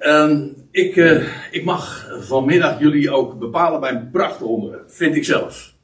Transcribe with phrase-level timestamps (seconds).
[0.00, 5.24] Ehm, ik, eh, ik mag vanmiddag jullie ook bepalen bij een prachtig onderwerp, vind ik
[5.24, 5.74] zelf.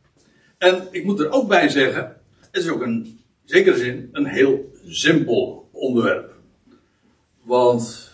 [0.59, 2.17] En ik moet er ook bij zeggen,
[2.51, 6.33] het is ook in zekere zin een heel simpel onderwerp.
[7.43, 8.13] Want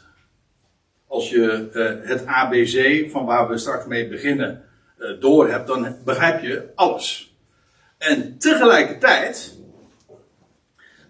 [1.06, 4.64] als je eh, het ABC van waar we straks mee beginnen
[4.98, 7.36] uh, door hebt, dan begrijp je alles.
[7.98, 9.58] En tegelijkertijd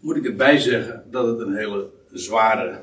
[0.00, 2.80] moet ik erbij zeggen dat het een hele zware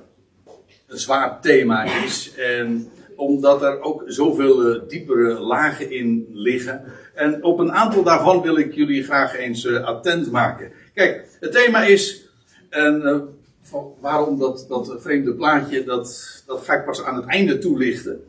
[0.90, 2.34] een zwaar thema is.
[2.36, 6.84] En omdat er ook zoveel uh, diepere lagen in liggen.
[7.14, 10.72] En op een aantal daarvan wil ik jullie graag eens uh, attent maken.
[10.94, 12.30] Kijk, het thema is.
[12.70, 13.28] En,
[13.62, 18.24] van, waarom dat, dat vreemde plaatje, dat, dat ga ik pas aan het einde toelichten.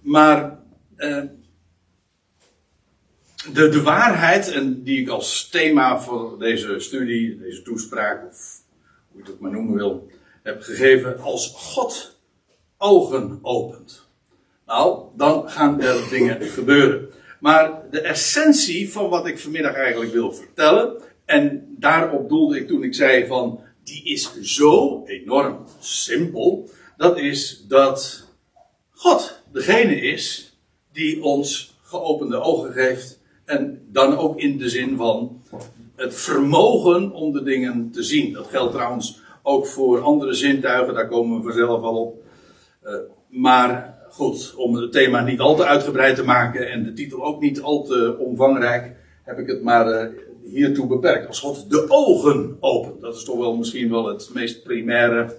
[0.00, 0.58] Maar.
[3.52, 8.62] de, de waarheid, en die ik als thema voor deze studie, deze toespraak, of
[9.12, 10.08] hoe je het maar noemen wil,
[10.48, 12.16] heb gegeven als God
[12.76, 14.06] ogen opent.
[14.66, 17.08] Nou, dan gaan er dingen gebeuren.
[17.40, 22.82] Maar de essentie van wat ik vanmiddag eigenlijk wil vertellen, en daarop doelde ik toen
[22.82, 28.26] ik zei van, die is zo enorm simpel, dat is dat
[28.90, 30.52] God degene is
[30.92, 33.20] die ons geopende ogen geeft.
[33.44, 35.42] En dan ook in de zin van
[35.96, 38.32] het vermogen om de dingen te zien.
[38.32, 42.22] Dat geldt trouwens ook voor andere zintuigen, daar komen we vanzelf al op.
[42.84, 42.94] Uh,
[43.28, 47.40] maar goed, om het thema niet al te uitgebreid te maken en de titel ook
[47.40, 50.08] niet al te omvangrijk, heb ik het maar uh,
[50.44, 51.26] hiertoe beperkt.
[51.26, 55.34] Als God de ogen opent, dat is toch wel misschien wel het meest primaire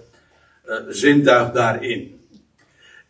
[0.66, 2.20] uh, zintuig daarin.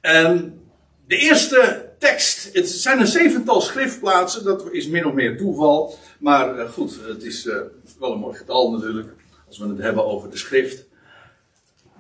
[0.00, 0.60] En
[1.06, 6.68] de eerste tekst, het zijn een zevental schriftplaatsen, dat is min of meer toeval, maar
[6.68, 7.48] goed, het is
[7.98, 9.08] wel een mooi getal natuurlijk,
[9.46, 10.88] als we het hebben over de schrift.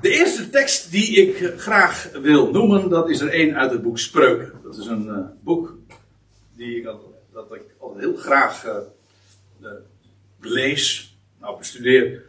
[0.00, 3.98] De eerste tekst die ik graag wil noemen, dat is er één uit het boek
[3.98, 4.52] Spreuken.
[4.62, 5.76] Dat is een uh, boek
[6.56, 6.88] die ik,
[7.32, 8.72] dat ik altijd heel graag uh,
[9.62, 9.70] uh,
[10.40, 11.16] lees.
[11.40, 12.22] Nou, bestudeer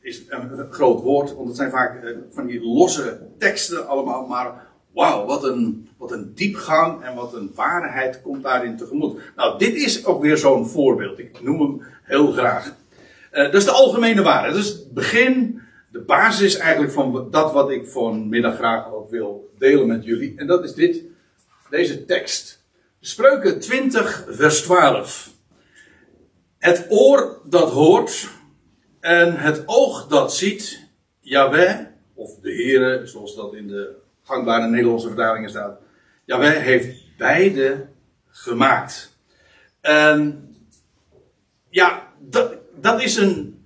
[0.00, 4.26] is een, groot woord, want het zijn vaak van die losse teksten allemaal.
[4.26, 9.20] Maar wauw, wat een, wat een diepgang en wat een waarheid komt daarin tegemoet.
[9.36, 11.18] Nou, dit is ook weer zo'n voorbeeld.
[11.18, 12.74] Ik noem hem heel graag.
[13.30, 14.54] dat is de algemene waarheid.
[14.54, 15.61] Dat is het begin
[15.92, 20.38] de basis eigenlijk van dat wat ik vanmiddag graag ook wil delen met jullie.
[20.38, 21.02] En dat is dit,
[21.70, 22.64] deze tekst.
[23.00, 25.30] Spreuken 20, vers 12.
[26.58, 28.28] Het oor dat hoort
[29.00, 30.88] en het oog dat ziet,
[31.20, 31.78] Yahweh,
[32.14, 35.80] of de Heere, zoals dat in de gangbare Nederlandse vertalingen staat.
[36.24, 37.86] Yahweh heeft beide
[38.28, 39.16] gemaakt.
[39.80, 40.48] En
[41.68, 43.64] ja, dat, dat is een,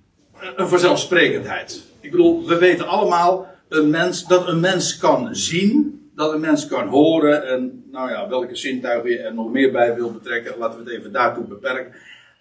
[0.55, 1.86] een vanzelfsprekendheid.
[2.07, 6.67] Ik bedoel, we weten allemaal een mens, dat een mens kan zien, dat een mens
[6.67, 7.47] kan horen.
[7.47, 10.99] En nou ja, welke zintuigen je er nog meer bij wil betrekken, laten we het
[10.99, 11.93] even daartoe beperken.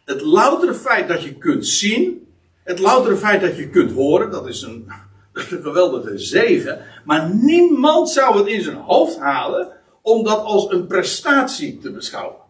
[0.05, 2.27] Het loutere feit dat je kunt zien,
[2.65, 4.93] het loutere feit dat je kunt horen, dat is een,
[5.33, 6.79] een geweldige zegen.
[7.05, 9.69] Maar niemand zou het in zijn hoofd halen
[10.03, 12.41] om dat als een prestatie te beschouwen.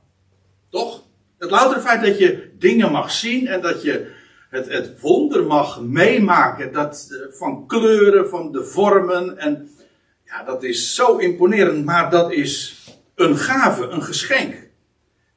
[0.71, 1.03] Toch?
[1.38, 4.15] Het loutere feit dat je dingen mag zien en dat je
[4.56, 6.72] het, het wonder mag meemaken.
[6.72, 9.39] Dat, eh, van kleuren, van de vormen.
[9.39, 9.71] En
[10.25, 11.84] ja, dat is zo imponerend.
[11.84, 12.77] Maar dat is
[13.15, 14.55] een gave, een geschenk.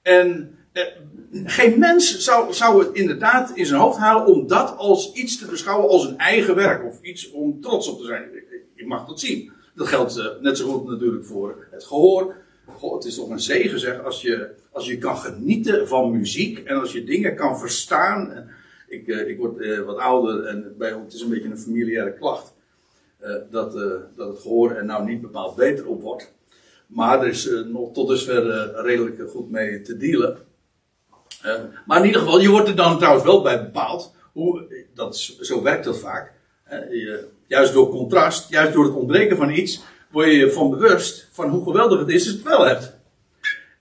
[0.02, 0.84] En eh,
[1.32, 5.46] geen mens zou, zou het inderdaad in zijn hoofd halen om dat als iets te
[5.46, 6.86] beschouwen als een eigen werk.
[6.86, 8.24] Of iets om trots op te zijn.
[8.74, 9.52] Je mag dat zien.
[9.76, 12.36] Dat geldt uh, net zo goed natuurlijk voor het gehoor.
[12.82, 16.80] Het is toch een zegen zeg, als je, als je kan genieten van muziek en
[16.80, 18.50] als je dingen kan verstaan.
[18.90, 22.14] Ik, uh, ik word uh, wat ouder en bij ons is een beetje een familiaire
[22.14, 22.54] klacht.
[23.22, 23.74] Uh, dat,
[24.16, 26.34] dat het gehoor er nou niet bepaald beter op wordt.
[26.88, 30.38] Maar er is nog tot dusver redelijk goed mee te dealen.
[31.86, 34.16] maar in ieder geval, je wordt er dan trouwens wel bij bepaald.
[34.34, 36.34] Hoe, dat, zo werkt dat vaak.
[36.70, 41.28] Je, juist door contrast, juist door het ontbreken van iets, word je je van bewust
[41.32, 42.94] van hoe geweldig het is als je het wel hebt.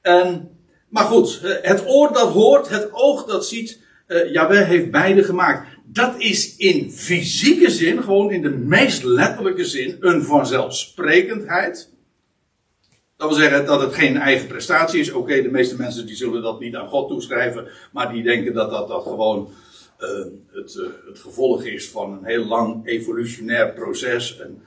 [0.01, 0.51] En,
[0.89, 5.69] maar goed, het oor dat hoort, het oog dat ziet, uh, Jawel heeft beide gemaakt.
[5.85, 11.91] Dat is in fysieke zin, gewoon in de meest letterlijke zin, een vanzelfsprekendheid.
[13.17, 15.13] Dat wil zeggen dat het geen eigen prestatie is.
[15.13, 18.71] Oké, de meeste mensen die zullen dat niet aan God toeschrijven, maar die denken dat
[18.71, 19.51] dat, dat gewoon
[20.01, 20.09] uh,
[20.51, 24.39] het, uh, het gevolg is van een heel lang evolutionair proces.
[24.39, 24.63] En,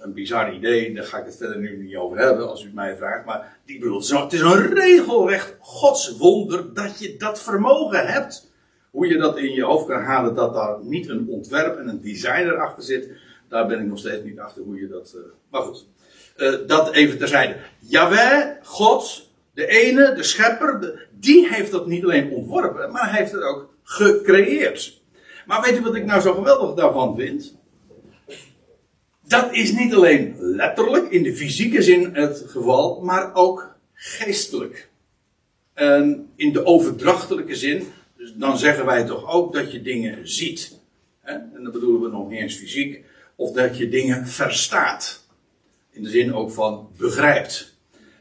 [0.00, 2.96] een bizar idee, daar ga ik het verder nu niet over hebben als u mij
[2.96, 3.24] vraagt.
[3.24, 8.48] Maar ik bedoel, het is een regelrecht godswonder dat je dat vermogen hebt.
[8.90, 12.00] Hoe je dat in je hoofd kan halen, dat daar niet een ontwerp en een
[12.00, 13.08] designer achter zit,
[13.48, 15.12] daar ben ik nog steeds niet achter hoe je dat.
[15.16, 15.86] Uh, maar goed.
[16.36, 17.56] uh, dat even terzijde.
[17.78, 23.32] Jawel, God, de ene, de schepper, die heeft dat niet alleen ontworpen, maar hij heeft
[23.32, 25.00] het ook gecreëerd.
[25.46, 27.58] Maar weet u wat ik nou zo geweldig daarvan vind?
[29.30, 34.88] Dat is niet alleen letterlijk, in de fysieke zin het geval, maar ook geestelijk.
[35.74, 37.86] En in de overdrachtelijke zin,
[38.16, 40.78] dus dan zeggen wij toch ook dat je dingen ziet.
[41.22, 43.04] En dan bedoelen we nog niet eens fysiek,
[43.34, 45.26] of dat je dingen verstaat.
[45.90, 47.76] In de zin ook van begrijpt.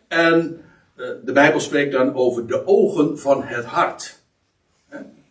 [0.07, 0.61] En
[0.95, 4.19] eh, de Bijbel spreekt dan over de ogen van het hart.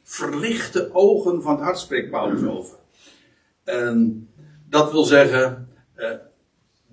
[0.03, 2.77] Verlichte ogen van het hart spreekt Paulus over.
[3.65, 4.29] En
[4.69, 5.68] dat wil zeggen,
[5.99, 6.11] eh,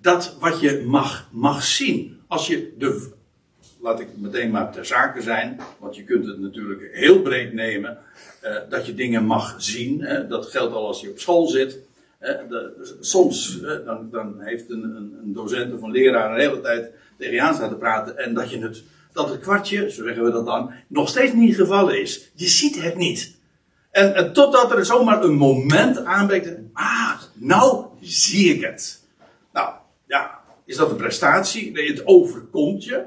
[0.01, 2.19] dat wat je mag, mag zien.
[2.27, 3.11] Als je de,
[3.81, 7.97] laat ik meteen maar ter zake zijn, want je kunt het natuurlijk heel breed nemen,
[8.41, 10.25] eh, dat je dingen mag zien.
[10.29, 11.79] dat geldt al als je op school zit.
[12.19, 16.91] De, soms dan, dan, heeft een, een, een, docent of een leraar een hele tijd
[17.17, 20.31] tegen je aan te praten en dat je het, dat het kwartje, zo zeggen we
[20.31, 22.31] dat dan, nog steeds niet gevallen is.
[22.33, 23.37] Je ziet het niet.
[23.91, 29.07] En, en totdat er zomaar een moment aanbreekt, ah, nou zie ik het.
[29.53, 29.73] Nou,
[30.07, 31.71] ja, is dat een prestatie?
[31.73, 33.03] Het overkomt je.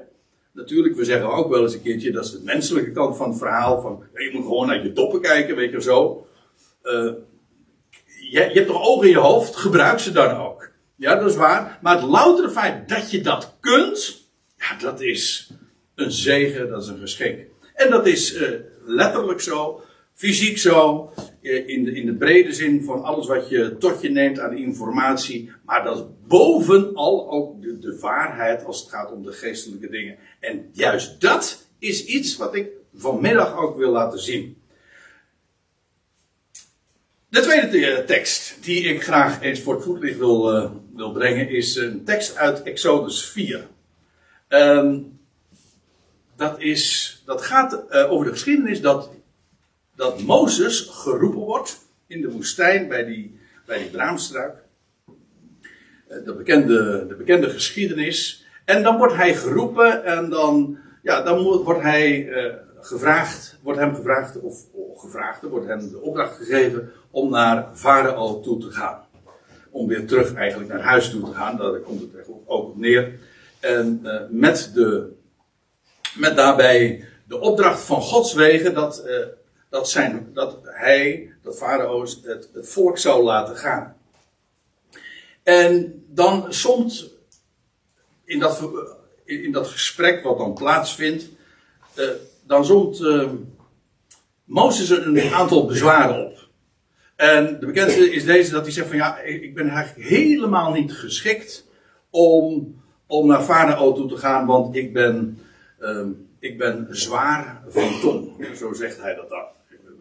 [0.52, 3.38] Natuurlijk, we zeggen ook wel eens een keertje, dat is de menselijke kant van het
[3.38, 3.80] verhaal.
[3.80, 6.26] Van, je moet gewoon naar je toppen kijken, weet je zo.
[6.82, 7.12] Uh,
[8.30, 10.70] je, je, hebt toch ogen in je hoofd, gebruik ze dan ook.
[10.96, 11.78] Ja, dat is waar.
[11.82, 14.24] Maar het loutere feit dat je dat kunt,
[14.56, 15.50] ja, dat is
[15.94, 17.40] een zegen, dat is een geschenk.
[17.74, 18.48] En dat is uh,
[18.84, 19.82] letterlijk zo,
[20.18, 21.12] fysiek zo,
[21.42, 24.56] uh, in, de, in de brede zin van alles wat je tot je neemt aan
[24.56, 25.52] informatie.
[25.64, 30.16] Maar dat is bovenal ook de, waarheid als het gaat om de geestelijke dingen.
[30.40, 34.56] En juist dat is iets wat ik vanmiddag ook wil laten zien.
[37.28, 41.48] De tweede eh, tekst die ik graag eens voor het voetlicht wil, uh, wil brengen
[41.48, 43.66] is een tekst uit Exodus 4.
[44.48, 45.18] Um,
[46.36, 49.10] dat, is, dat gaat over de geschiedenis dat,
[49.98, 54.56] dat Mozes geroepen wordt in de woestijn bij die, bij die braamstruik.
[56.24, 58.46] De bekende, de bekende geschiedenis.
[58.64, 62.28] En dan wordt hij geroepen en dan, ja, dan wordt hij
[62.80, 68.40] gevraagd, wordt hem gevraagd, of, of gevraagd, wordt hem de opdracht gegeven om naar Farao
[68.40, 69.06] toe te gaan.
[69.70, 73.18] Om weer terug eigenlijk naar huis toe te gaan, daar komt het ook op neer.
[73.60, 75.12] En uh, met, de,
[76.16, 79.04] met daarbij de opdracht van Gods wegen dat,
[79.68, 83.96] dat, zijn, dat hij, dat Farao het, het volk zou laten gaan.
[85.42, 87.10] En dan soms
[88.24, 88.70] in dat,
[89.24, 91.28] in dat gesprek wat dan plaatsvindt,
[91.94, 92.08] uh,
[92.46, 93.30] dan zomt uh,
[94.44, 96.48] Mozes een aantal bezwaren op.
[97.16, 100.92] En de bekendste is deze dat hij zegt van ja, ik ben eigenlijk helemaal niet
[100.92, 101.66] geschikt
[102.10, 102.74] om,
[103.06, 105.38] om naar Farao toe te gaan, want ik ben,
[105.80, 106.06] uh,
[106.38, 108.46] ik ben zwaar van tong.
[108.56, 109.44] Zo zegt hij dat dan.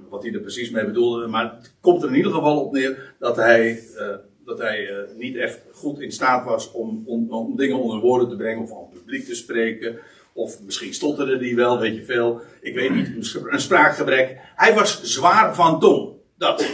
[0.09, 3.15] Wat hij er precies mee bedoelde, maar het komt er in ieder geval op neer
[3.19, 4.15] dat hij, uh,
[4.45, 8.29] dat hij uh, niet echt goed in staat was om, om, om dingen onder woorden
[8.29, 9.97] te brengen of aan het publiek te spreken.
[10.33, 12.41] Of misschien stotterde die wel, weet je veel.
[12.61, 14.37] Ik weet niet, een spraakgebrek.
[14.55, 16.15] Hij was zwaar van tong.
[16.37, 16.65] Dat.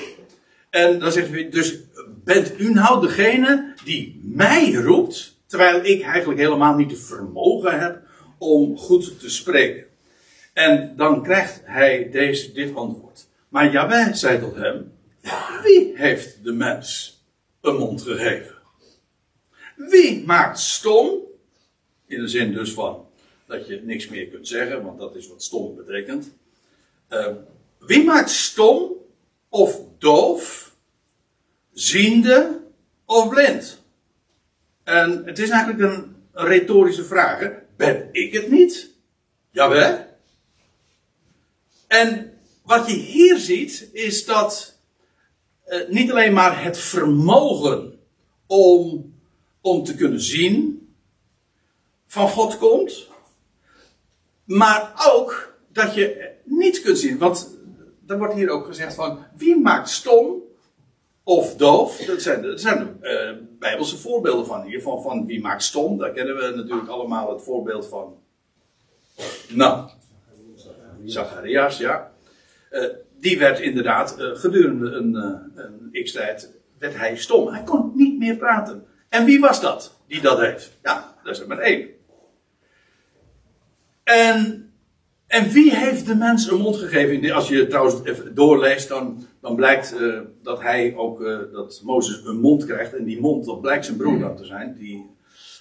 [0.70, 1.80] En dan zegt hij, dus
[2.24, 8.02] bent u nou degene die mij roept, terwijl ik eigenlijk helemaal niet de vermogen heb
[8.38, 9.86] om goed te spreken.
[10.54, 13.28] En dan krijgt hij deze, dit antwoord.
[13.50, 14.92] Maar Jawel zei tot hem,
[15.64, 17.18] wie heeft de mens
[17.62, 18.56] een mond gegeven?
[19.76, 21.22] Wie maakt stom?
[22.06, 23.06] In de zin dus van
[23.46, 26.34] dat je niks meer kunt zeggen, want dat is wat stom betekent.
[27.10, 27.28] Uh,
[27.80, 28.92] wie maakt stom
[29.50, 30.76] of doof,
[31.72, 32.62] ziende
[33.06, 33.82] of blind?
[34.84, 37.40] En het is eigenlijk een, een retorische vraag.
[37.40, 37.50] Hè?
[37.76, 38.90] Ben ik het niet?
[39.50, 40.13] Jawel.
[41.88, 44.78] En wat je hier ziet, is dat
[45.68, 48.00] uh, niet alleen maar het vermogen
[48.48, 49.14] om,
[49.62, 50.88] om te kunnen zien
[52.06, 53.08] van God komt,
[54.44, 57.18] maar ook dat je niet kunt zien.
[57.18, 57.58] Want
[58.08, 60.42] er wordt hier ook gezegd van wie maakt stom
[61.24, 61.98] of doof.
[61.98, 64.82] Dat zijn, dat zijn uh, bijbelse voorbeelden van hier.
[64.82, 65.98] Van, van wie maakt stom.
[65.98, 68.18] Daar kennen we natuurlijk allemaal het voorbeeld van.
[69.50, 69.90] Nou,
[71.10, 72.12] Zacharias, ja.
[72.72, 72.86] Uh,
[73.20, 75.16] die werd inderdaad uh, gedurende een,
[75.56, 77.48] een x-tijd werd hij stom.
[77.48, 78.86] Hij kon niet meer praten.
[79.10, 80.72] En wie was dat die dat heeft?
[80.84, 81.88] Ja, dat is er maar één.
[84.04, 84.72] En,
[85.28, 87.32] en wie heeft de mens een mond gegeven?
[87.32, 89.96] Als je trouwens even doorleest, dan, dan blijkt
[90.42, 91.20] dat hij ook,
[91.52, 92.96] dat Mozes een mond krijgt.
[92.96, 94.76] En die mond, dat blijkt zijn broer dan te zijn.
[94.80, 95.10] Die,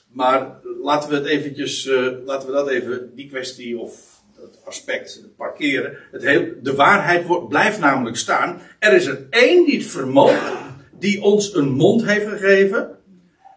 [0.09, 1.91] maar laten we het eventjes,
[2.25, 4.12] laten we dat even, die kwestie of
[4.43, 5.97] het aspect parkeren.
[6.11, 8.61] Het heel, de waarheid blijft namelijk staan.
[8.79, 10.59] Er is er één die het vermogen,
[10.99, 12.99] die ons een mond heeft gegeven.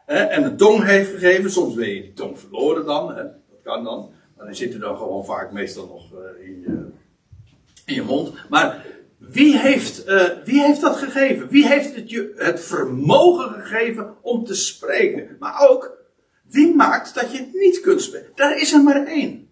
[0.06, 1.52] Hè, en een tong heeft gegeven.
[1.52, 3.16] Soms ben je die tong verloren dan.
[3.16, 4.12] Hè, dat kan dan.
[4.38, 6.86] Maar dan zit er dan gewoon vaak meestal nog uh, in, je,
[7.86, 8.34] in je mond.
[8.50, 8.86] Maar
[9.18, 11.50] wie heeft, uh, wie heeft dat gegeven?
[11.50, 15.36] Wie heeft het je het vermogen gegeven om te spreken?
[15.40, 15.98] Maar ook,
[16.50, 18.32] wie maakt dat je het niet kunt spreken?
[18.36, 19.45] Daar is er maar één.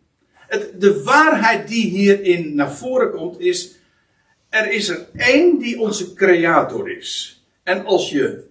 [0.78, 3.76] De waarheid die hierin naar voren komt is,
[4.50, 7.44] er is er één die onze creator is.
[7.64, 8.44] En als je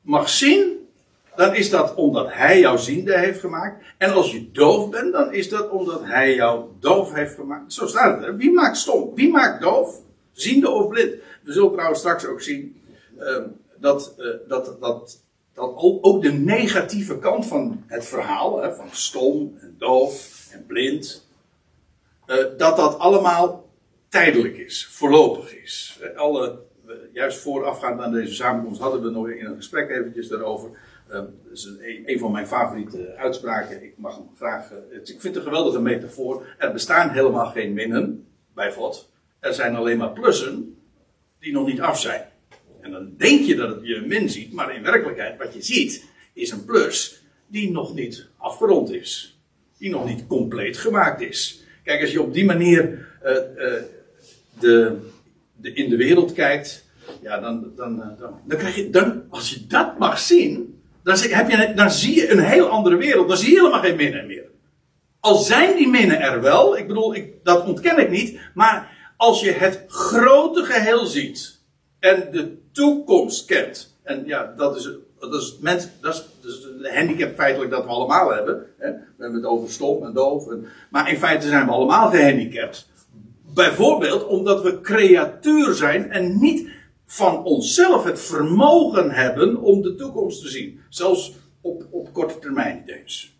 [0.00, 0.88] mag zien,
[1.36, 3.84] dan is dat omdat hij jou ziende heeft gemaakt.
[3.98, 7.72] En als je doof bent, dan is dat omdat hij jou doof heeft gemaakt.
[7.72, 8.36] Zo staat het.
[8.36, 9.14] Wie maakt stom?
[9.14, 10.00] Wie maakt doof?
[10.32, 11.14] Ziende of blind?
[11.42, 12.76] We zullen trouwens straks ook zien
[13.18, 13.38] uh,
[13.76, 15.20] dat, uh, dat, dat,
[15.54, 21.25] dat ook de negatieve kant van het verhaal, hè, van stom en doof en blind,
[22.56, 23.70] dat dat allemaal
[24.08, 26.00] tijdelijk is, voorlopig is.
[26.16, 26.58] Alle,
[27.12, 30.70] juist voorafgaand aan deze samenkomst hadden we nog in een gesprek eventjes daarover.
[31.08, 31.28] Uh, dat
[31.64, 33.82] een, een, van mijn favoriete uitspraken.
[33.82, 34.70] Ik mag hem graag.
[34.90, 36.46] ik vind het een geweldige metafoor.
[36.58, 39.10] Er bestaan helemaal geen minnen bij God.
[39.40, 40.76] Er zijn alleen maar plussen
[41.38, 42.24] die nog niet af zijn.
[42.80, 46.04] En dan denk je dat je een min ziet, maar in werkelijkheid wat je ziet
[46.32, 49.38] is een plus die nog niet afgerond is.
[49.78, 51.65] Die nog niet compleet gemaakt is.
[51.86, 53.72] Kijk, als je op die manier uh, uh,
[54.58, 54.96] de,
[55.56, 56.84] de, in de wereld kijkt,
[57.22, 61.16] ja, dan, dan, eh, dan, dan, krijg je, dan, als je dat mag zien, dan,
[61.18, 63.28] heb je, dan zie je een heel andere wereld.
[63.28, 64.44] Dan zie je helemaal geen minnen meer.
[65.20, 69.40] Al zijn die minnen er wel, ik bedoel, ik, dat ontken ik niet, maar als
[69.40, 71.60] je het grote geheel ziet
[71.98, 74.90] en de toekomst kent, en ja, dat is,
[75.30, 78.66] dat is, mens, dat is, handicap feitelijk dat we allemaal hebben.
[78.78, 78.90] Hè?
[78.90, 80.48] We hebben het over stom en doof.
[80.48, 82.88] En, maar in feite zijn we allemaal gehandicapt.
[83.54, 86.68] Bijvoorbeeld omdat we creatuur zijn en niet
[87.06, 90.80] van onszelf het vermogen hebben om de toekomst te zien.
[90.88, 93.34] Zelfs op, op korte termijn niet eens.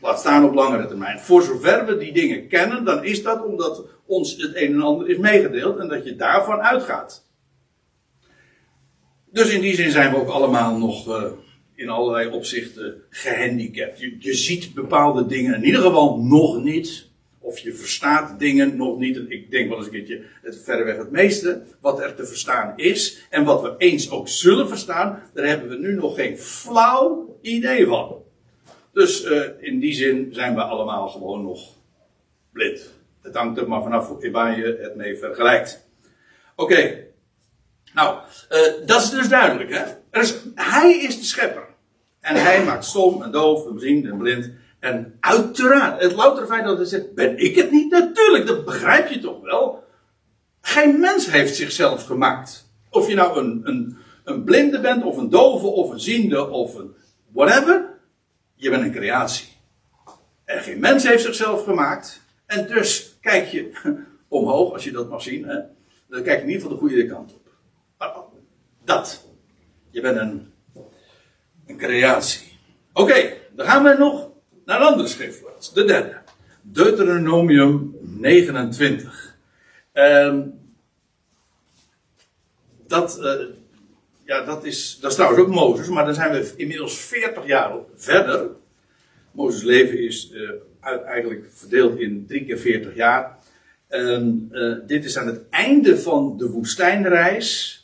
[0.00, 1.20] Laat staan op langere termijn.
[1.20, 5.08] Voor zover we die dingen kennen, dan is dat omdat ons het een en ander
[5.08, 7.24] is meegedeeld en dat je daarvan uitgaat.
[9.32, 11.24] Dus in die zin zijn we ook allemaal nog uh,
[11.74, 14.00] in allerlei opzichten gehandicapt.
[14.18, 17.10] Je, ziet bepaalde dingen in ieder geval nog niet.
[17.38, 19.20] Of je verstaat dingen nog niet.
[19.28, 21.62] Ik denk wel eens een keertje het verreweg het meeste.
[21.80, 23.26] Wat er te verstaan is.
[23.30, 25.22] En wat we eens ook zullen verstaan.
[25.34, 28.22] Daar hebben we nu nog geen flauw idee van.
[28.92, 31.76] Dus uh, in die zin zijn we allemaal gewoon nog
[32.52, 32.92] blind.
[33.22, 35.86] Het hangt er maar vanaf waar je het mee vergelijkt.
[36.56, 37.10] Oké.
[37.94, 38.18] Nou,
[38.50, 39.84] uh, dat is dus duidelijk, hè?
[40.10, 41.66] Er is, hij is de schepper.
[42.20, 44.50] En hij maakt stom en doof en beziend en blind.
[44.80, 47.90] En uiteraard, het louter feit dat hij zegt, ben ik het niet?
[47.90, 49.84] Natuurlijk, dat begrijp je toch wel?
[50.60, 52.70] Geen mens heeft zichzelf gemaakt.
[52.90, 56.74] Of je nou een, een, een blinde bent, of een dove, of een ziende, of
[56.74, 56.94] een
[57.32, 57.98] whatever.
[58.54, 59.48] Je bent een creatie.
[60.44, 62.22] En geen mens heeft zichzelf gemaakt.
[62.46, 63.70] En dus kijk je
[64.28, 65.44] omhoog, als je dat mag zien.
[65.44, 65.58] Hè?
[66.08, 67.41] Dan kijk je in ieder geval de goede kant op.
[68.94, 69.24] Dat.
[69.90, 70.52] Je bent een,
[71.66, 72.58] een creatie.
[72.92, 74.30] Oké, dan gaan we nog
[74.64, 75.72] naar een andere schriftplaats.
[75.72, 76.20] De derde.
[76.62, 79.36] Deuteronomium 29.
[79.92, 80.60] Um,
[82.86, 83.32] dat, uh,
[84.24, 87.74] ja, dat, is, dat is trouwens ook Mozes, maar dan zijn we inmiddels 40 jaar
[87.96, 88.50] verder.
[89.30, 90.50] Mozes' leven is uh,
[91.06, 93.38] eigenlijk verdeeld in drie keer 40 jaar.
[93.88, 97.81] En, uh, dit is aan het einde van de woestijnreis.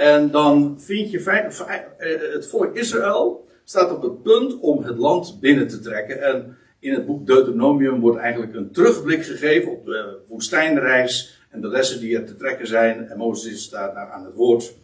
[0.00, 5.40] En dan vind je uh, het volk Israël staat op het punt om het land
[5.40, 6.22] binnen te trekken.
[6.22, 11.68] En in het boek Deuteronomium wordt eigenlijk een terugblik gegeven op de woestijnreis en de
[11.68, 13.08] lessen die er te trekken zijn.
[13.08, 14.74] En Mozes staat daar aan het woord.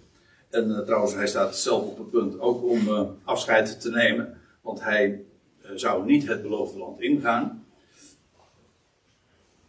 [0.51, 4.39] En uh, trouwens, hij staat zelf op het punt ook om uh, afscheid te nemen.
[4.61, 5.21] Want hij
[5.75, 7.65] zou niet het beloofde land ingaan.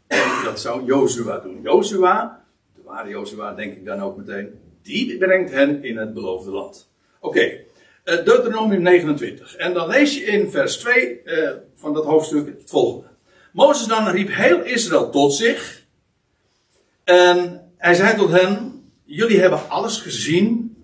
[0.07, 1.61] En dat zou Jozua doen.
[1.61, 2.43] Jozua,
[2.75, 6.89] de ware Jozua denk ik dan ook meteen, die brengt hen in het beloofde land.
[7.19, 7.65] Oké, okay.
[8.03, 9.55] Deuteronomium 29.
[9.55, 11.21] En dan lees je in vers 2
[11.75, 13.07] van dat hoofdstuk het volgende.
[13.51, 15.85] Mozes dan riep heel Israël tot zich.
[17.03, 20.77] En hij zei tot hen, jullie hebben alles gezien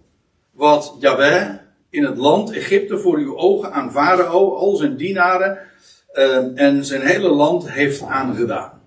[0.51, 1.49] wat Yahweh
[1.89, 5.57] in het land Egypte voor uw ogen aan Farao, al zijn dienaren
[6.13, 8.81] uh, en zijn hele land heeft aangedaan.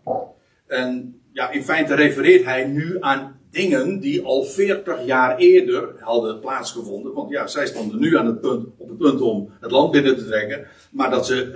[0.66, 6.40] En ja, in feite refereert hij nu aan dingen die al 40 jaar eerder hadden
[6.40, 7.12] plaatsgevonden.
[7.12, 10.16] Want ja, zij stonden nu aan het punt, op het punt om het land binnen
[10.16, 10.66] te trekken.
[10.90, 11.52] Maar dat ze,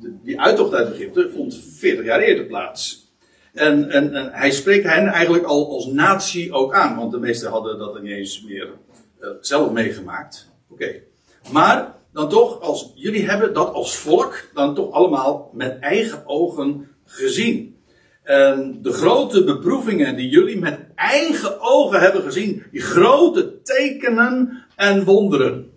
[0.00, 3.06] uh, die uittocht uit Egypte vond 40 jaar eerder plaats.
[3.54, 6.96] En, en, en, hij spreekt hen eigenlijk al als natie ook aan.
[6.96, 8.68] Want de meesten hadden dat niet eens meer
[9.20, 10.50] uh, zelf meegemaakt.
[10.70, 11.00] Oké.
[11.52, 16.88] Maar dan toch, als jullie hebben dat als volk dan toch allemaal met eigen ogen
[17.04, 17.76] gezien.
[18.22, 25.04] En de grote beproevingen die jullie met eigen ogen hebben gezien, die grote tekenen en
[25.04, 25.70] wonderen.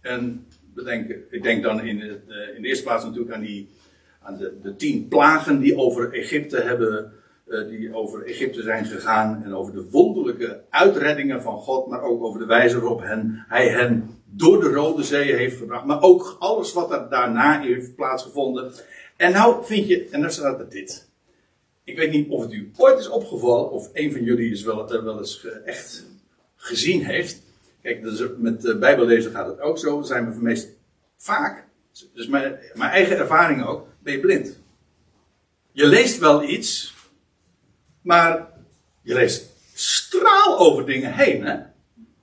[0.00, 3.68] En bedenken, ik denk dan in, eh, in de eerste plaats natuurlijk aan, die,
[4.22, 7.12] aan de, de tien plagen die over Egypte hebben,
[7.46, 9.42] eh, die over Egypte zijn gegaan.
[9.44, 13.68] En over de wonderlijke uitreddingen van God, maar ook over de wijze waarop hen, hij
[13.68, 15.84] hen door de Rode Zee heeft gebracht.
[15.84, 18.72] Maar ook alles wat er daarna heeft plaatsgevonden.
[19.16, 21.05] En nou vind je, en dan staat er dit.
[21.86, 24.92] Ik weet niet of het u ooit is opgevallen, of een van jullie is wel,
[24.92, 26.04] er wel eens echt
[26.56, 27.42] gezien heeft.
[27.82, 28.00] Kijk,
[28.38, 30.02] met de Bijbellezen gaat het ook zo.
[30.02, 30.68] Zijn we meest
[31.16, 31.64] vaak,
[32.14, 34.58] dus mijn, mijn eigen ervaring ook, ben je blind.
[35.72, 36.94] Je leest wel iets,
[38.02, 38.48] maar
[39.02, 41.44] je leest straal over dingen heen.
[41.44, 41.56] Hè?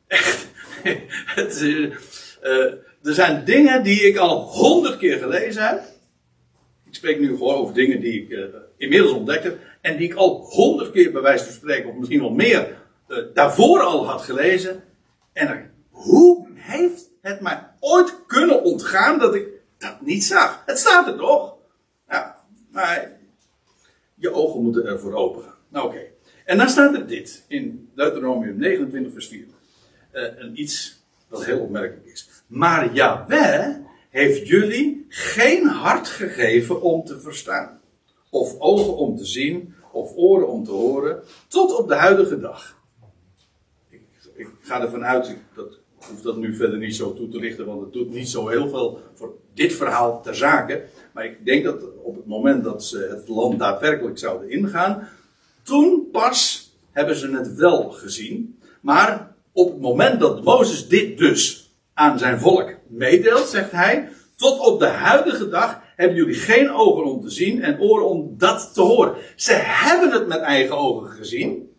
[0.08, 0.48] Echt.
[1.36, 1.94] Het, uh,
[3.04, 5.93] er zijn dingen die ik al honderd keer gelezen heb.
[6.94, 8.46] Ik spreek nu gewoon over dingen die ik uh,
[8.78, 9.60] inmiddels ontdekt heb.
[9.82, 13.18] En die ik al honderd keer bij wijze van spreken, of misschien wel meer, uh,
[13.34, 14.84] daarvoor al had gelezen.
[15.32, 19.48] En hoe heeft het mij ooit kunnen ontgaan dat ik
[19.78, 20.64] dat niet zag?
[20.66, 21.56] Het staat er toch?
[22.08, 22.38] Ja,
[22.72, 23.12] maar
[24.16, 25.58] je ogen moeten ervoor open gaan.
[25.70, 26.02] Nou oké.
[26.46, 29.46] En dan staat er dit in Deuteronomium 29 vers 4.
[30.14, 32.30] Uh, een iets wat heel opmerkelijk is.
[32.48, 33.76] Maar Yahweh
[34.14, 37.80] heeft jullie geen hart gegeven om te verstaan.
[38.30, 42.78] Of ogen om te zien, of oren om te horen, tot op de huidige dag.
[43.90, 44.02] Ik,
[44.36, 47.66] ik ga ervan uit, dat ik hoef dat nu verder niet zo toe te lichten,
[47.66, 50.86] want het doet niet zo heel veel voor dit verhaal ter zake.
[51.14, 55.08] Maar ik denk dat op het moment dat ze het land daadwerkelijk zouden ingaan,
[55.64, 58.60] toen pas hebben ze het wel gezien.
[58.82, 61.63] Maar op het moment dat Mozes dit dus
[61.94, 67.04] aan zijn volk meedeelt, zegt hij, tot op de huidige dag hebben jullie geen ogen
[67.04, 69.16] om te zien en oren om dat te horen.
[69.36, 71.76] Ze hebben het met eigen ogen gezien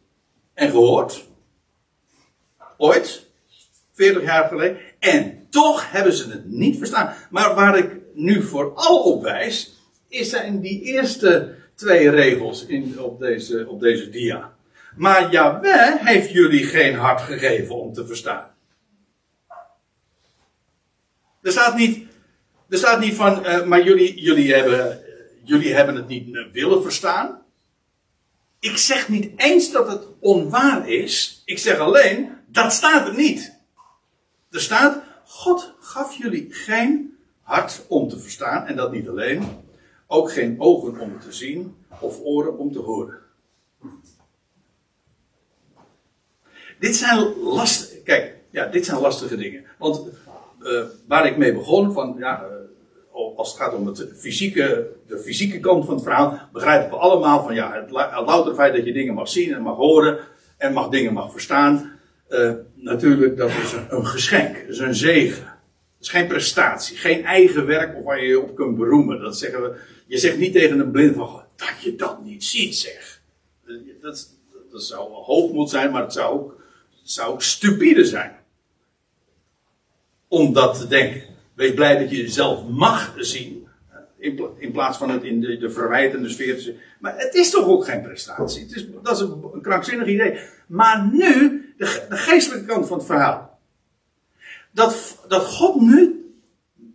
[0.55, 1.24] en gehoord.
[2.77, 3.27] Ooit,
[3.92, 4.79] 40 jaar geleden.
[4.98, 7.14] En toch hebben ze het niet verstaan.
[7.31, 9.74] Maar waar ik nu vooral op wijs,
[10.09, 14.53] is zijn die eerste twee regels in, op, deze, op deze dia.
[14.96, 18.53] Maar Jawel heeft jullie geen hart gegeven om te verstaan.
[21.44, 22.07] Er staat niet,
[22.68, 25.00] er staat niet van, uh, maar jullie, jullie, hebben,
[25.42, 27.42] jullie hebben het niet willen verstaan.
[28.59, 31.42] Ik zeg niet eens dat het onwaar is.
[31.44, 33.54] Ik zeg alleen, dat staat er niet.
[34.50, 38.66] Er staat, God gaf jullie geen hart om te verstaan.
[38.66, 39.44] En dat niet alleen.
[40.07, 43.18] Ook geen ogen om te zien of oren om te horen.
[46.78, 49.64] Dit zijn lastige, kijk, ja, dit zijn lastige dingen.
[49.78, 50.09] Want
[50.64, 55.18] uh, waar ik mee begon, van, ja, uh, als het gaat om het fysieke, de
[55.18, 58.85] fysieke kant van het verhaal, begrijpen we allemaal van, ja, het, het louter feit dat
[58.85, 60.18] je dingen mag zien en mag horen
[60.59, 61.92] en mag dingen mag verstaan,
[62.74, 65.44] natuurlijk, dat is een, geschenk, dat is een zegen.
[65.44, 65.53] Dat
[66.00, 69.20] is geen prestatie, geen eigen werk waar je je op kunt beroemen.
[69.20, 72.77] Dat zeggen we, je zegt niet tegen een blind van, dat je dat niet ziet,
[72.77, 73.20] zeg.
[74.00, 74.29] Dat,
[74.70, 76.62] dat zou hoogmoed zijn, maar het zou ook
[77.05, 78.33] zou stupide zijn.
[80.34, 81.22] Om dat te denken.
[81.54, 83.68] Wees blij dat je jezelf mag zien.
[84.58, 86.76] In, plaats van het in de, de verwijtende sfeer te zien.
[87.00, 88.62] Maar het is toch ook geen prestatie.
[88.62, 90.38] Het is, dat is een, krankzinnig idee.
[90.66, 93.58] Maar nu, de, de, geestelijke kant van het verhaal.
[94.70, 96.26] Dat, dat God nu,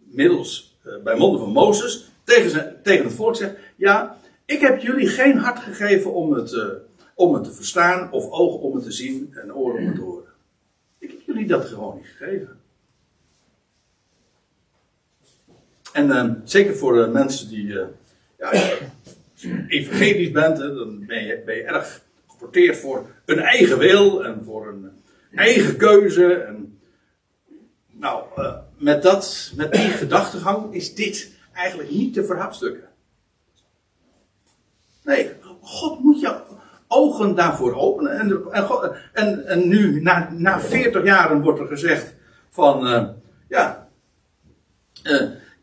[0.06, 5.08] middels, uh, bij monden van Mozes, tegen, tegen het volk zegt: Ja, ik heb jullie
[5.08, 6.52] geen hart gegeven om het.
[6.52, 6.64] Uh,
[7.16, 10.02] om het te verstaan, of ogen om het te zien en oren om het te
[10.02, 10.30] horen.
[10.98, 12.59] Ik heb jullie dat gewoon niet gegeven.
[15.94, 17.86] En uh, zeker voor de mensen die, uh,
[18.38, 23.78] ja, je evangelisch bent, hè, dan ben je, ben je erg geporteerd voor een eigen
[23.78, 24.92] wil en voor een
[25.36, 26.34] eigen keuze.
[26.34, 26.80] En,
[27.92, 32.88] nou, uh, met, dat, met die gedachtegang is dit eigenlijk niet te verhapstukken.
[35.04, 36.42] Nee, God moet jou
[36.88, 38.20] ogen daarvoor openen.
[39.14, 42.16] En, en, nu, na, na 40 jaren, wordt er gezegd:
[42.50, 43.16] van
[43.48, 43.90] ja,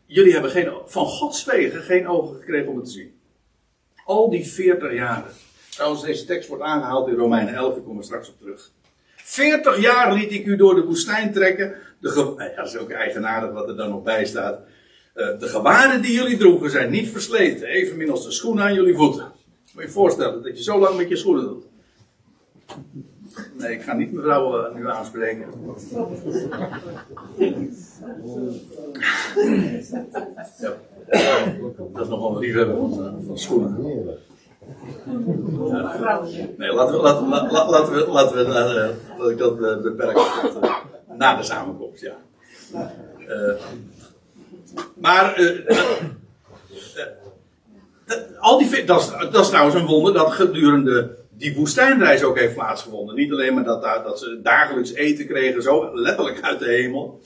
[0.07, 3.19] jullie hebben geen, van Gods wegen geen ogen gekregen om het te zien.
[4.05, 5.31] Al die 40 jaren.
[5.69, 8.71] Trouwens, deze tekst wordt aangehaald in Romeinen 11, ik kom er straks op terug.
[9.15, 11.75] 40 jaar liet ik u door de woestijn trekken.
[11.99, 14.59] De ge- ja, dat is ook eigenaardig wat er dan nog bij staat.
[15.13, 18.95] Eh, de gewaden die jullie droegen zijn niet versleten, evenmin als de schoenen aan jullie
[18.95, 19.23] voeten.
[19.23, 21.65] Moet je je voorstellen dat je zo lang met je schoenen doet.
[23.57, 25.45] Nee, ik ga niet mevrouw eh, nu aanspreken.
[31.93, 33.75] Dat is nogal een liefhebber van, eh, van schoenen.
[36.57, 40.23] Nee, laten we, laten, la- la- laten we, laten we eh, laat ik dat beperken
[41.17, 42.13] na de samenkomst, ja.
[44.93, 45.41] Maar,
[48.39, 52.53] al die, dat, is, dat is trouwens een wonder dat gedurende die woestijnreis ook heeft
[52.53, 53.15] plaatsgevonden.
[53.15, 57.21] Niet alleen maar dat, daar, dat ze dagelijks eten kregen, zo letterlijk uit de hemel.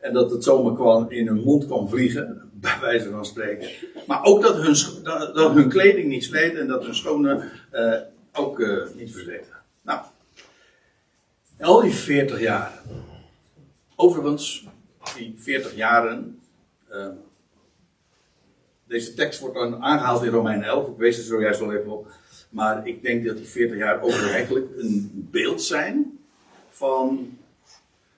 [0.00, 3.68] En dat het zomaar kwam in hun mond kwam vliegen, bij wijze van spreken.
[4.06, 5.02] Maar ook dat hun,
[5.34, 7.98] dat, hun kleding niet sleet en dat hun schoenen eh,
[8.32, 9.56] ook eh, niet versleten.
[9.82, 10.00] Nou,
[11.60, 12.78] al die 40 jaren.
[13.96, 14.66] Overigens,
[15.16, 16.40] die 40 jaren.
[16.88, 17.08] eh,
[18.84, 20.88] deze tekst wordt dan aangehaald in Romein 11.
[20.88, 22.08] Ik wees er zojuist al even op.
[22.56, 26.18] Maar ik denk dat die 40 jaar ook eigenlijk een beeld zijn
[26.70, 27.38] van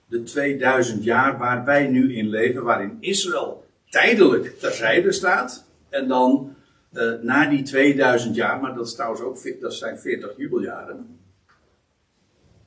[0.06, 5.64] de 2000 jaar waar wij nu in leven, waarin Israël tijdelijk terzijde staat.
[5.88, 6.54] En dan
[6.92, 11.18] eh, na die 2000 jaar, maar dat is trouwens ook dat zijn 40 jubeljaren.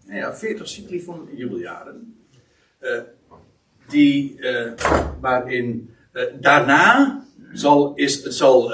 [0.05, 2.15] Nou ja, 40 cycli van jubeljaren.
[2.79, 2.99] Eh,
[3.89, 4.71] die, eh,
[5.19, 5.95] waarin
[6.39, 8.71] daarna zal, is, zal,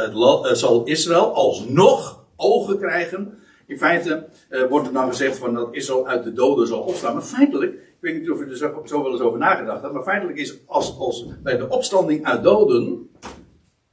[0.55, 3.37] zal Israël alsnog ogen krijgen.
[3.65, 7.13] In feite eh, wordt er dan gezegd van dat Israël uit de doden zal opstaan.
[7.13, 10.03] Maar feitelijk, ik weet niet of u er zo, wel eens over nagedacht hebt, maar
[10.03, 13.09] feitelijk is als, als bij de opstanding uit doden,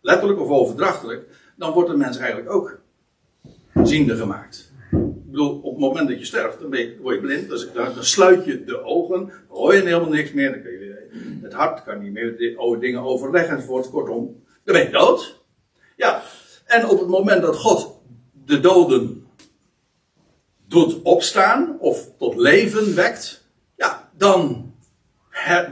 [0.00, 1.26] letterlijk of overdrachtelijk,
[1.56, 2.80] dan wordt de mens eigenlijk ook
[3.82, 4.72] ziende gemaakt.
[4.90, 7.94] Ik bedoel, op het moment dat je sterft, dan je, word je blind, dus dan,
[7.94, 10.84] dan sluit je de ogen, dan hoor je helemaal niks meer, dan kun je,
[11.42, 13.90] het hart kan niet meer dingen overleggen enzovoort.
[13.90, 15.42] Kortom, dan ben je dood.
[15.96, 16.22] Ja,
[16.64, 17.93] en op het moment dat God
[18.46, 19.26] de doden
[20.68, 23.44] doet opstaan of tot leven wekt,
[23.76, 24.72] ja, dan,